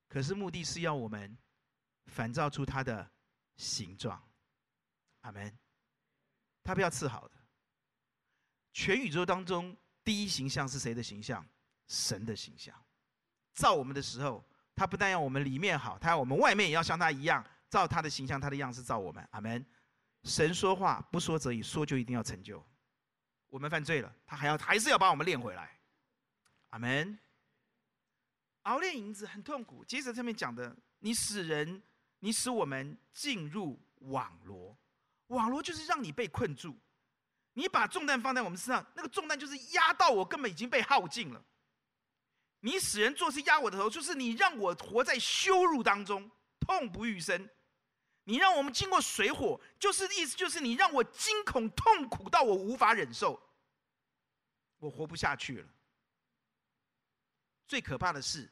[0.08, 1.36] 可是目的是要我们
[2.06, 3.10] 反照出他的
[3.56, 4.22] 形状。
[5.20, 5.52] 阿门。
[6.62, 7.34] 他不要刺好的。
[8.72, 11.44] 全宇宙当中第一形象是谁的形象？
[11.88, 12.74] 神的形象。
[13.54, 14.44] 造我们的时候，
[14.76, 19.26] 他不但要我们里面好，他要我们外面也要像他一样，照他的形象、他的样式造我们。
[19.32, 19.66] 阿门。
[20.22, 22.64] 神说话不说则已，说就一定要成就。
[23.50, 25.78] 我们犯罪了，他还要还是要把我们练回来，
[26.70, 27.18] 阿门。
[28.62, 31.82] 熬炼银子很痛苦，接着上面讲的，你使人，
[32.20, 34.78] 你使我们进入网罗，
[35.28, 36.76] 网罗就是让你被困住，
[37.54, 41.44] 你把重担放在我们身上，那个重担就是压到我，根本已经被耗尽了。
[42.60, 46.30] 你使人做事压我的头，就是你让我活在羞辱当中，
[46.60, 47.48] 痛不欲生。
[48.30, 53.42] 你让我们经过水火，就是意思就是你让我惊恐痛苦到我无法忍受，
[54.78, 55.68] 我活不下去了。
[57.66, 58.48] 最可怕的是，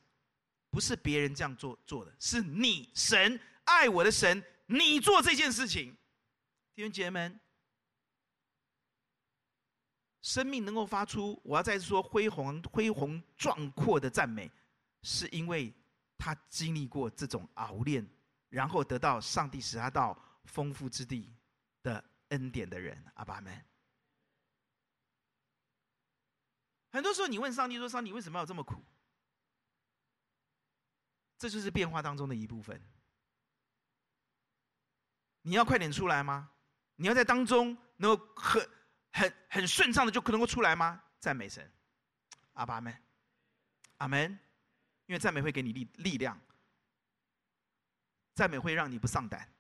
[0.69, 5.97] 不是别人这样做做的，是你神爱我的神，你做这件事情。
[6.75, 7.41] 弟兄姐妹们，
[10.23, 14.51] 生命能够发出，我要再次说恢宏恢宏壮阔的赞美，
[15.03, 15.73] 是因为
[16.17, 18.05] 他经历过这种熬炼。
[18.49, 21.35] 然后得到上帝使他到丰富之地
[21.83, 23.65] 的恩典的人，阿爸们。
[26.91, 28.83] 很多时候，你问上帝说：“上帝为什么要这么苦？”
[31.39, 32.81] 这就是变化当中的一部分。
[35.43, 36.51] 你要快点出来吗？
[36.97, 38.69] 你要在当中能够很、
[39.13, 41.01] 很、很顺畅的就可能够出来吗？
[41.21, 41.71] 赞美神，
[42.55, 43.03] 阿爸们，
[43.99, 44.39] 阿门。
[45.07, 46.39] 因为赞美会给你力力量。
[48.39, 49.53] 赞美会让你不丧胆，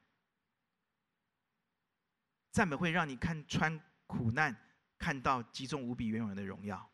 [2.53, 3.77] 赞美会让你看穿
[4.07, 4.57] 苦难，
[4.97, 6.89] 看到极重无比、远远的荣耀。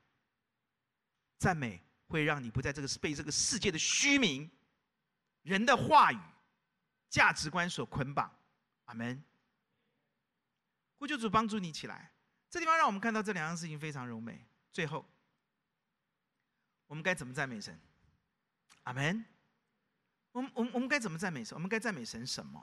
[1.36, 4.50] 赞美会让你不在这个被这个世界的虚名、
[5.42, 6.18] 人的话语、
[7.10, 8.34] 价值观所捆绑。
[8.86, 9.22] 阿门。
[10.96, 12.14] 呼求主帮助你起来。
[12.48, 14.42] 这地方让我们看到这两样事情非常柔美。
[14.72, 15.04] 最后，
[16.86, 17.78] 我们该怎么赞美神？
[18.84, 19.22] 阿门。
[20.34, 21.54] 我们我们我们该怎么赞美神？
[21.54, 22.60] 我们该赞美神什么？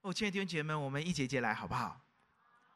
[0.00, 2.00] 哦，亲爱的弟兄姐妹们，我们一节节来好不好？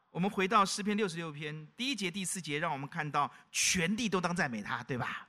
[0.09, 5.27] 我们回到诗篇六十六篇第一节第四节，让我们看到全地都当赞美他，对吧？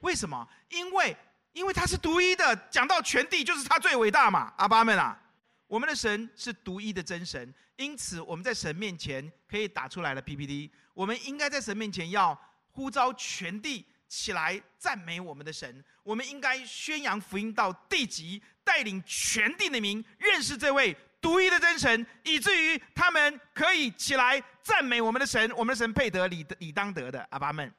[0.00, 0.48] 为什么？
[0.70, 1.14] 因为
[1.52, 4.54] 因为他是独一的，讲到全地就是他最伟大嘛。
[4.56, 5.20] 阿爸们啊，
[5.66, 10.70] 我们的神是独一的真神，因此我们在神面前可以打出来了 PPT。
[10.94, 12.34] 我们应该在神面前要
[12.70, 13.84] 呼召全地。
[14.10, 25.48] 起来赞美我们的神，我们应该宣扬福音到地极，带领全地的民认识这位独一的真神，以至于他们可以起来赞美我们的神。
[25.52, 27.72] 我们的神配得理理当得的，阿爸们。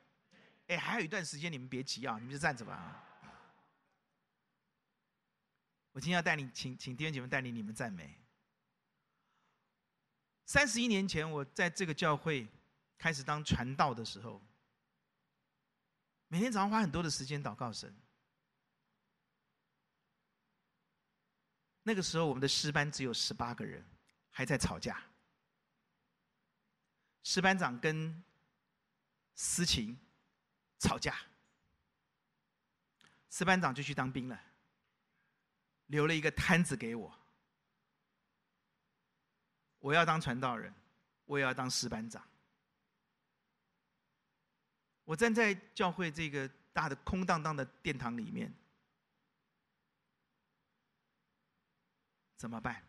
[0.68, 3.04] 哎，还有一段时间，你们别急啊，你们就站着吧。
[5.92, 8.18] 我今天要带领，请请弟兄姐妹带领你们赞美。
[10.46, 12.48] 三十一年前，我在这个教会
[12.98, 14.42] 开始当传道的时候，
[16.32, 17.94] 每天早上花很多的时间祷告神。
[21.84, 23.86] 那个时候，我们的师班只有十八个人，
[24.30, 25.04] 还在吵架。
[27.24, 28.24] 师班长跟
[29.36, 30.00] 思琴
[30.80, 31.20] 吵架，
[33.30, 34.42] 师班长就去当兵了，
[35.88, 37.14] 留了一个摊子给我。
[39.80, 40.74] 我要当传道人，
[41.26, 42.26] 我也要当师班长。
[45.12, 48.50] 我站在教会这个大的空荡荡的殿堂里面。
[52.38, 52.82] 怎么办？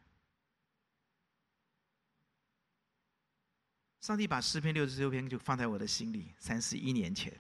[4.01, 7.37] 上帝把诗篇六十六篇就放在我的心里，三十一年前。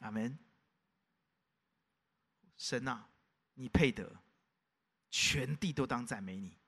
[0.00, 0.38] 阿门。
[2.58, 3.08] 神啊，
[3.54, 4.20] 你配得，
[5.10, 6.58] 全地都当赞美你。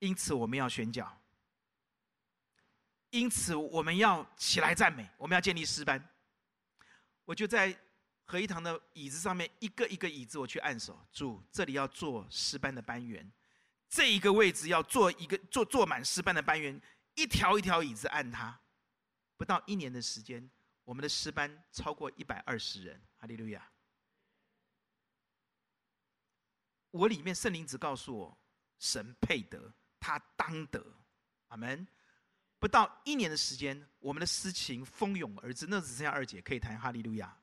[0.00, 1.22] 因此我们要宣教，
[3.14, 6.04] 因此我们要起来赞美，我们要建立诗班。
[7.24, 7.74] 我就在。
[8.26, 10.98] 合一堂的椅子上面，一个一个椅子，我去按手。
[11.12, 13.30] 主，这里要做诗班的班员，
[13.86, 16.80] 这一个位置要做一个坐坐满诗班的班员，
[17.16, 18.58] 一条一条椅子按它。
[19.36, 20.50] 不到一年的时间，
[20.84, 22.98] 我们的诗班超过一百二十人。
[23.18, 23.70] 哈利路亚！
[26.92, 28.38] 我里面圣灵只告诉我，
[28.78, 30.82] 神配得，他当得。
[31.48, 31.86] 阿门。
[32.64, 37.36] 不到一年的时间，我们的诗情蜂拥而至，那只剩下二姐可以弹哈利路亚。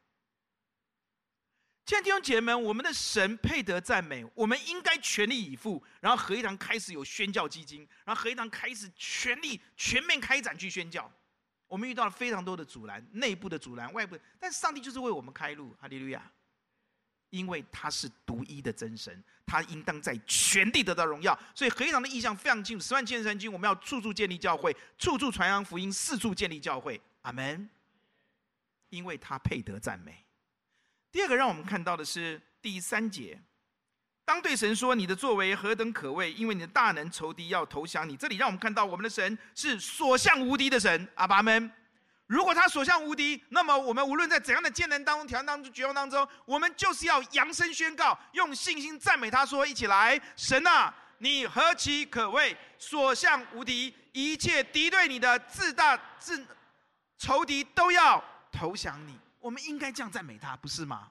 [1.85, 5.83] 亲爱的弟兄姐妹们，我们的神配得赞美，我们应该全力以赴。
[5.99, 11.07] 然后合一堂开始有宣教基金，然后合一堂开始全力全面开展去宣教。
[11.67, 16.31] 我们遇到了非常多的阻拦，内部的阻拦，外部的，但上帝就是为我们开路，哈利路亚！
[17.31, 21.37] 因为他是独一的真神，他应当在全地得到荣耀。
[21.55, 27.01] 所以合一堂的意向非常清楚：十万千人军，我们要处处建立教会，处处传扬福音，四处建立教会。
[27.23, 27.67] 阿门。
[28.89, 30.25] 因为他配得赞美。
[31.13, 33.39] 第二个让我们看到的是第三节，
[34.25, 36.33] 当对神说：“你的作为何等可畏！
[36.33, 41.07] 因为你的大能，仇敌要投降你。”这里让我们看到我们的神是所向无敌的神。
[41.15, 41.71] 阿爸们，
[42.31, 53.93] 如果他所向无敌，那么我们无论在怎样的艰难当中、挑战当中、绝望当中，我们就是要扬声宣告，用信心赞美他说：“一起来，神啊，你何其可畏，所向无敌！
[54.13, 56.41] 一切敌对你的自大自
[57.17, 61.09] 仇敌都要投降你。”我们应该这样赞美他，不是吗？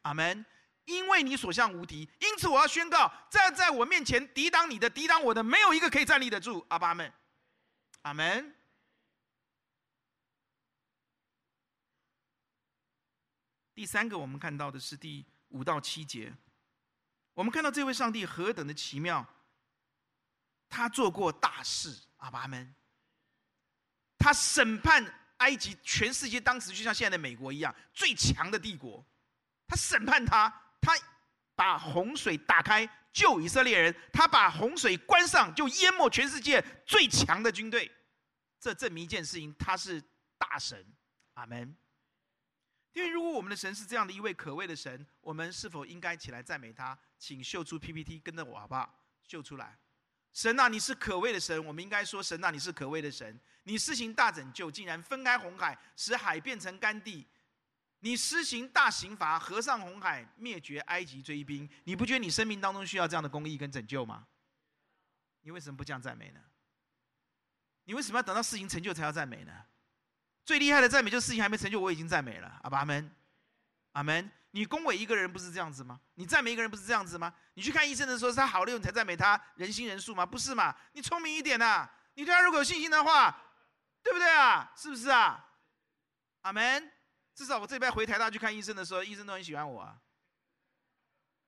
[0.00, 0.42] 阿门。
[0.86, 6.64] 因为你所向无敌，因此我要宣告：站在我面前抵挡你的、抵挡我的，没有一个可以站立得住。
[6.70, 7.12] 阿爸们，
[8.00, 8.54] 阿门。
[13.80, 16.30] 第三个，我们看到的是第五到七节。
[17.32, 19.26] 我们看到这位上帝何等的奇妙，
[20.68, 21.98] 他做过大事。
[22.18, 22.74] 阿爸们，
[24.18, 25.02] 他审判。
[25.38, 29.02] 埃及，全世界当时就像现在的美国一样，最强的帝国。
[29.66, 30.50] 他审判他，
[30.82, 30.92] 他
[31.54, 37.90] 把洪水打开救以色列人，他把洪水关上就淹没全世界最强的军队。
[38.58, 40.04] 这证明一件事情，他是
[40.36, 40.84] 大神。
[41.32, 41.74] 阿门。
[42.92, 46.98] 因为如果我们的神是这样的一位可畏的神，我们是否应该起来赞美他？
[47.18, 48.98] 请秀出 PPT，跟着我好不好？
[49.22, 49.78] 秀出来。
[50.32, 53.38] 神啊，你是可畏的神，我们应该说：神啊，你是可畏的神。
[53.64, 57.26] 你施行大拯救，竟然分开红海，使海变成干地；
[57.98, 61.68] 你施行大刑罚，合上红海，灭绝埃及追兵。
[61.84, 64.26] 你不觉得你生命当中需要这样的公义跟拯救吗？
[65.42, 66.40] 你为什么不这样赞美呢？
[67.84, 69.52] 你为什么要等到事情成就才要赞美呢？
[70.50, 72.58] 最厉害的赞美就是事情还没成就，我已经赞美了。
[72.64, 73.08] 阿爸阿门，
[73.92, 74.28] 阿门。
[74.50, 76.00] 你恭维一个人不是这样子吗？
[76.14, 77.32] 你赞美一个人不是这样子吗？
[77.54, 80.26] 你去看医生的时候，是他好了你才赞美他，人心人数吗？
[80.26, 80.74] 不是嘛？
[80.94, 81.94] 你聪明一点呐、啊！
[82.14, 83.30] 你对他如果有信心的话，
[84.02, 84.72] 对不对啊？
[84.76, 85.40] 是不是啊？
[86.40, 86.90] 阿门。
[87.32, 89.96] 至少我这边回台大去看医生的时候，医生都很喜欢我啊。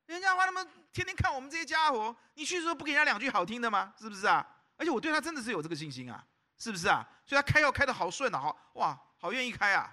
[0.07, 3.93] 人家话他们天天看我们这些家伙，你去说不给人家两句好听的吗？
[3.99, 4.47] 是不是啊？
[4.77, 6.25] 而且我对他真的是有这个信心啊，
[6.63, 7.05] 是不是啊？
[7.27, 9.93] 所以他开药开的好顺啊，好哇，好愿意开啊，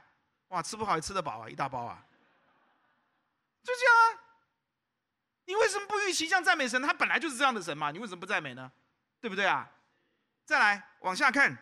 [0.50, 2.06] 哇，吃不好也吃得饱啊，一大包啊。
[3.64, 4.22] 就这样啊！
[5.46, 6.80] 你为什么不预期像赞美神？
[6.80, 8.72] 他本来就是这样的神嘛，你为什么不赞美呢？
[9.20, 9.68] 对不对啊？
[10.46, 11.58] 再来往下看，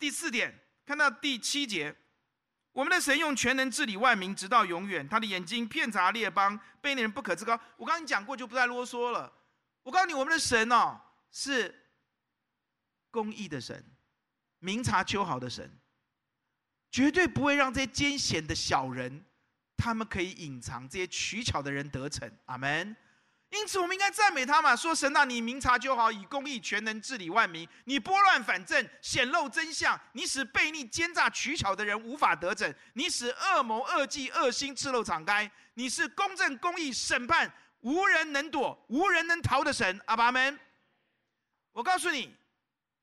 [0.00, 0.52] 第四点，
[0.84, 1.94] 看到第七节，
[2.72, 5.08] 我们的神用全能治理万民，直到永远。
[5.08, 7.52] 他的眼睛遍察列邦，被那人不可自高。
[7.76, 9.32] 我刚刚讲过，就不再啰嗦了。
[9.84, 11.88] 我告诉你，我们的神哦，是
[13.12, 13.84] 公义的神，
[14.60, 15.70] 明察秋毫的神，
[16.90, 19.24] 绝对不会让这些艰险的小人。
[19.76, 22.30] 他们可以隐藏这些取巧的人得逞。
[22.44, 22.96] 阿门。
[23.48, 40.00] 因此，我们应该赞美他嘛，说神啊，你明察秋毫，以公义全能治理万民，你拨乱反正，显露真相，你使悖逆奸诈取巧的人无法得逞，你使恶谋恶计恶心赤露敞开，你是公正公义审判无人能躲、无人能逃的神。
[40.04, 40.56] 阿爸们，
[41.72, 42.32] 我告诉你，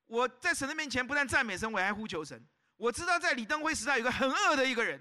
[0.08, 2.44] 我在神的面前不但赞美神，我还呼求神。
[2.76, 5.00] 我知道在李登辉时代有个很恶的一个人，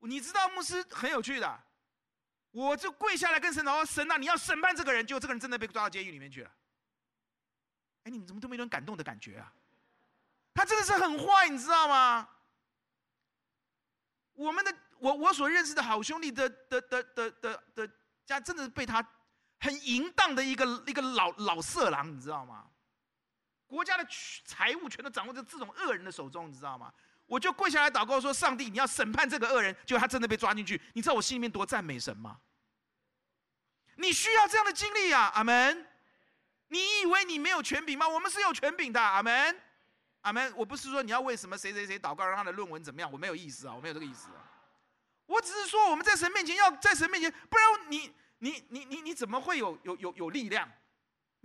[0.00, 1.62] 你知道牧师很有趣的。
[2.52, 6.50] 我就跪下来跟神说：“神啊，你要审判这个人，结果这个人真的被抓到监狱里面去了。”
[8.04, 9.52] 哎，你们怎么都没有人感动的感觉啊？
[10.54, 12.26] 他真的是很坏，你知道吗？
[14.32, 17.90] 我们的我我所认识的好兄弟的的的的的的
[18.24, 19.06] 家，真的是被他
[19.60, 22.70] 很淫荡的一个一个老老色狼，你知道吗？
[23.66, 24.06] 国家的
[24.44, 26.92] 财物全都掌握在这种恶人的手中，你知道吗？
[27.26, 32.38] 我就跪下来祷告说：“上帝，你要审判这个恶人。”结果他真的被抓进去，你知道我心里面多赞美神吗？
[33.96, 35.86] 你需要这样的经历啊，阿门。
[36.68, 38.06] 你以为你没有权柄吗？
[38.06, 39.60] 我们是有权柄的，阿门，
[40.20, 40.52] 阿门。
[40.56, 44.28] 我不是说你要为什么谁谁谁祷告让他的论文怎么样，我没有意思啊，我没有这个意思。
[45.26, 50.70] 我只是说我们在神面前要在神面前，不然你你你你你怎么会有有有有力量？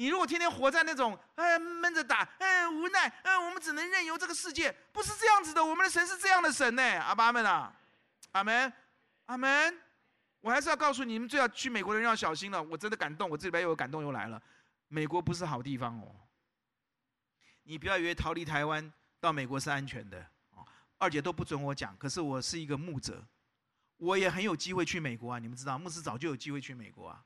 [0.01, 5.63] 你如果天天活在那种哎闷着打哎无奈哎，我们只能任由这个世界，不是这样子的。
[5.63, 7.71] 我们的神是这样的神呢，阿爸们啊，
[8.31, 8.73] 阿门，
[9.27, 9.79] 阿门。
[10.39, 12.59] 我还是要告诉你们，最好去美国的人要小心了。
[12.63, 14.41] 我真的感动，我这里边又有感动又来了。
[14.87, 16.15] 美国不是好地方哦，
[17.61, 20.19] 你不要以为逃离台湾到美国是安全的
[20.55, 20.65] 哦。
[20.97, 23.23] 二姐都不准我讲，可是我是一个牧者，
[23.97, 25.37] 我也很有机会去美国啊。
[25.37, 27.23] 你们知道，牧师早就有机会去美国啊。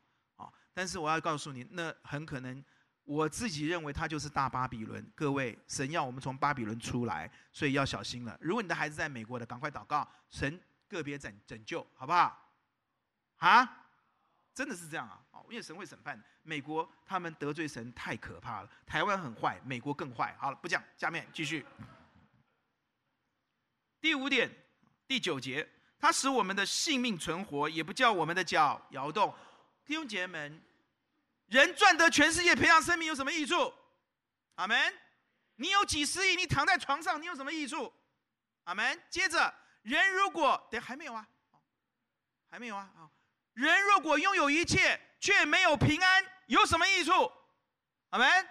[0.75, 2.63] 但是我要告诉你，那很可能，
[3.05, 5.09] 我自己认为他就是大巴比伦。
[5.15, 8.37] 各位，神要我们从巴比伦出来，所以要小心了。
[8.41, 12.51] 如果你的孩子在美国的，赶快祷告，神个别拯拯救，好不好？
[13.37, 13.87] 啊，
[14.53, 15.21] 真的是这样啊！
[15.31, 18.69] 哦，因为神会审判美国，他们得罪神太可怕了。
[18.85, 20.35] 台湾很坏，美国更坏。
[20.37, 21.65] 好了，不讲，下面继续。
[24.01, 24.51] 第五点，
[25.07, 25.65] 第九节，
[25.97, 29.33] 他使我们的性命存活，也不叫我们的脚摇动。
[29.85, 30.61] 弟兄姐妹们，
[31.45, 33.71] 人赚得全世界，培养生命有什么益处？
[34.55, 34.99] 阿门。
[35.57, 37.93] 你有几十亿，你躺在床上，你有什么益处？
[38.63, 39.01] 阿门。
[39.11, 41.27] 接着，人如果等还没有啊，
[42.49, 43.09] 还没有啊啊。
[43.53, 47.31] 人如果拥有一切，却没有平安，有什么益处？
[48.09, 48.49] 阿门。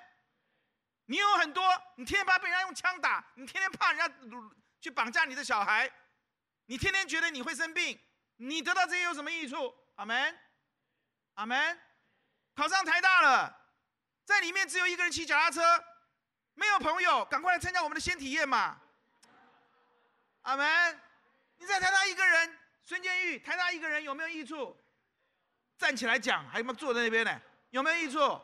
[1.06, 4.14] 你有很多，你天天怕被人家用枪打，你天天怕人家
[4.80, 5.90] 去绑架你的小孩，
[6.66, 7.98] 你天天觉得你会生病，
[8.36, 9.74] 你得到这些有什么益处？
[9.96, 10.38] 阿门。
[11.34, 11.78] 阿门。
[12.54, 13.56] 考上台大了，
[14.24, 15.62] 在里面只有一个人骑脚踏车，
[16.54, 18.80] 没有朋友，赶快来参加我们的先体验嘛。
[20.42, 21.00] 阿门。
[21.56, 24.76] 你在台大一个人，孙建玉，台大一个人有没有益处？
[25.78, 27.40] 站起来讲，还有没有坐在那边呢？
[27.70, 28.40] 有没有益处？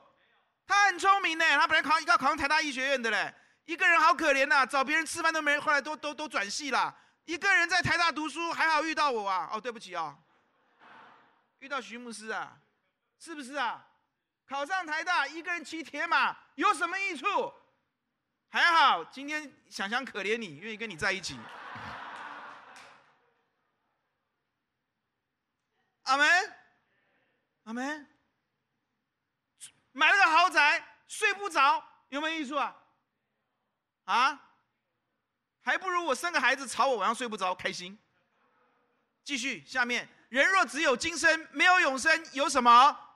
[0.66, 3.34] 他很聪明呢，他本来考要考上台大医学院的嘞。
[3.64, 6.96] 一个人好可怜呐，找别人吃饭都没人，后来都都都转系了。
[7.24, 9.48] 一个人在台大读书，还好遇到我啊。
[9.52, 10.18] 哦，对不起啊、哦，
[11.58, 12.56] 遇到徐牧师啊，
[13.20, 13.86] 是不是啊？
[14.48, 17.52] 考上台大，一个人骑铁马，有什么益处？
[18.48, 21.38] 还好，今天想想可怜你，愿意跟你在一起。
[26.04, 26.56] 阿门。
[27.64, 28.08] 阿门。
[29.92, 32.74] 买了个豪宅，睡不着，有没有益处啊？
[34.04, 34.40] 啊？
[35.60, 37.96] 还不如我生个孩子，吵我晚上睡不着，开心。
[39.22, 43.08] 继续，下面，人若只有今生，没有永生，有什么？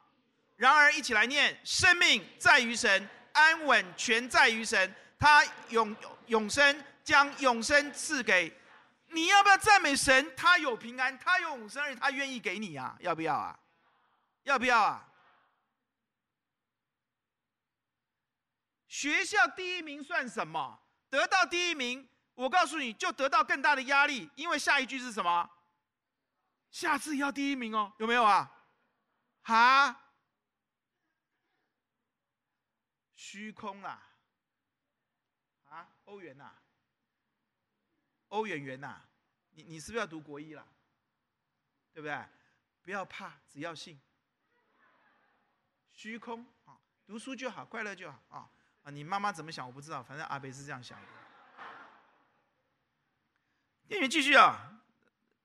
[0.57, 4.95] 然而，一起来念：生命在于神，安稳全在于神。
[5.19, 5.95] 他永
[6.27, 8.57] 永生，将永生赐给。
[9.09, 10.35] 你要不要赞美神？
[10.37, 12.97] 他有平安，他有永生，而且他愿意给你啊！
[13.01, 13.59] 要不要啊？
[14.43, 15.09] 要不要啊？
[18.87, 20.79] 学校第一名算什么？
[21.11, 25.49] 得到第一名，我告诉你就得到更大的压力，因为下一句是什么？
[26.71, 28.51] 下次要第一名哦，有没有啊？
[29.43, 30.01] 哈？
[33.35, 34.01] 虚空啊！
[35.69, 35.89] 啊？
[36.05, 36.53] 欧元呐？
[38.29, 39.01] 欧元元呐？
[39.51, 40.65] 你你是不是要读国一了？
[41.93, 42.25] 对不对？
[42.85, 44.01] 不要怕，只要信。
[45.91, 48.49] 虚空啊，读书就好，快乐就好啊
[48.85, 48.91] 啊！
[48.93, 51.09] 你妈妈怎么想我不知道，反正阿北是这样想的。
[53.89, 54.81] 电影继续啊，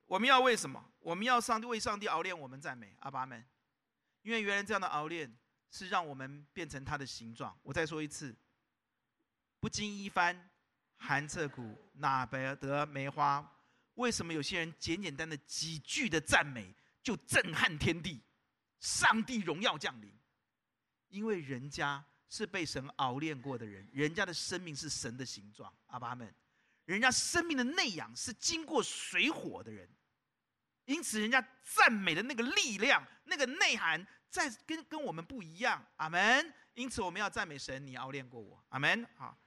[0.06, 0.92] 我们要为什么？
[1.00, 3.44] 我们要上帝为上帝熬炼我们赞美阿爸们，
[4.22, 5.36] 因为原来这样的熬炼
[5.72, 7.58] 是让我们变成他的形状。
[7.64, 8.36] 我再说一次，
[9.60, 10.50] 不经一番
[10.98, 13.56] 寒彻骨，哪得梅花？
[13.96, 18.22] 为什么有些人简简单的几句的赞美就震撼天地，
[18.80, 20.12] 上帝荣耀降临？
[21.10, 26.34] 因为人家是被神熬炼过的人，人家的生命是神的形状，阿爸们，
[26.86, 29.90] 人家生命的内养是经过水火的人，
[30.86, 36.54] 因此人家赞美的那个力量、那个内涵，在跟跟我们不一样，阿门。
[36.76, 39.06] 因此我们要赞美神，你熬炼过我，阿门。
[39.16, 39.38] 好，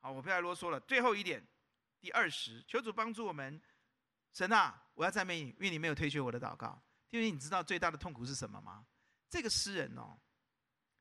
[0.00, 0.80] 好，我不要啰嗦了。
[0.80, 1.46] 最后一点，
[2.00, 3.60] 第二十，求主帮助我们。
[4.32, 6.80] 神啊，我要赞美你，因为你没有推却我的祷告。
[7.10, 8.84] 因为你知道最大的痛苦是什么吗？
[9.28, 10.18] 这个诗人哦。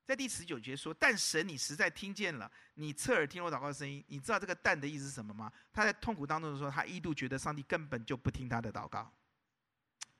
[0.06, 4.04] 在第十九节说：“但神，你实在听见了，你侧耳听我祷告的声音。
[4.08, 5.54] 你知道这个‘但’的意思是什么吗？
[5.72, 9.14] 他在痛苦当中的时候，他一度觉得上帝根本就不听他的祷告。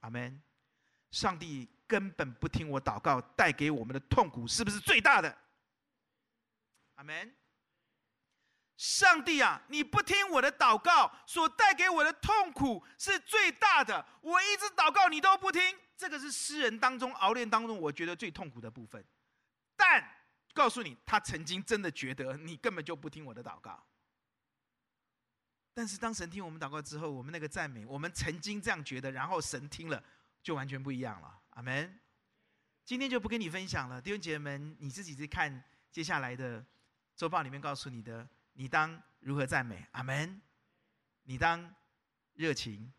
[0.02, 0.40] 阿门。
[1.12, 5.38] 上帝根本不听我祷告，带给我们的痛苦是不是最大的？
[6.96, 7.36] 阿门。
[8.78, 14.06] 上帝啊，你不听我的祷告，所带给我的痛苦是最大的。
[14.22, 15.62] 我一直祷告，你都不听，
[15.98, 19.04] 这个是诗人当中熬炼当中，我觉得最痛苦的部分。”
[19.76, 20.02] 但
[20.54, 23.86] 告诉你，他曾经真的觉得你根本就不听我的祷告。
[25.74, 30.02] 但是当神听我们祷告之后，我们那个赞美，我们曾经这样觉得，然后神听了，
[30.42, 31.42] 就完全不一样了。
[31.52, 32.00] 阿门。
[32.86, 36.66] 今天就不跟你分享了，弟兄姐妹们，你自己去看接下来的
[37.16, 39.86] 周报里面告诉你的，你当如何赞美。
[39.92, 40.42] 阿门。
[41.24, 41.72] 你当
[42.34, 42.92] 热情，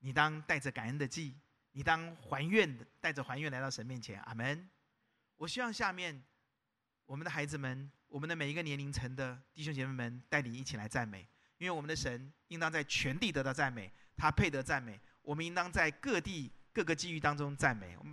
[0.00, 1.36] 你当带着感恩的祭，
[1.70, 4.20] 你当还愿的，带着还愿来到神面前。
[4.22, 4.68] 阿门。
[5.36, 6.20] 我希望下面
[7.06, 11.28] 我们的孩子们，我们的每一个年龄层的弟兄姐妹们，带领一起来赞美，
[11.58, 17.96] 因为我们的神应当在全地得到赞美，他配得赞美，我们应当在各地各个机遇当中赞美。
[17.98, 18.06] 我们。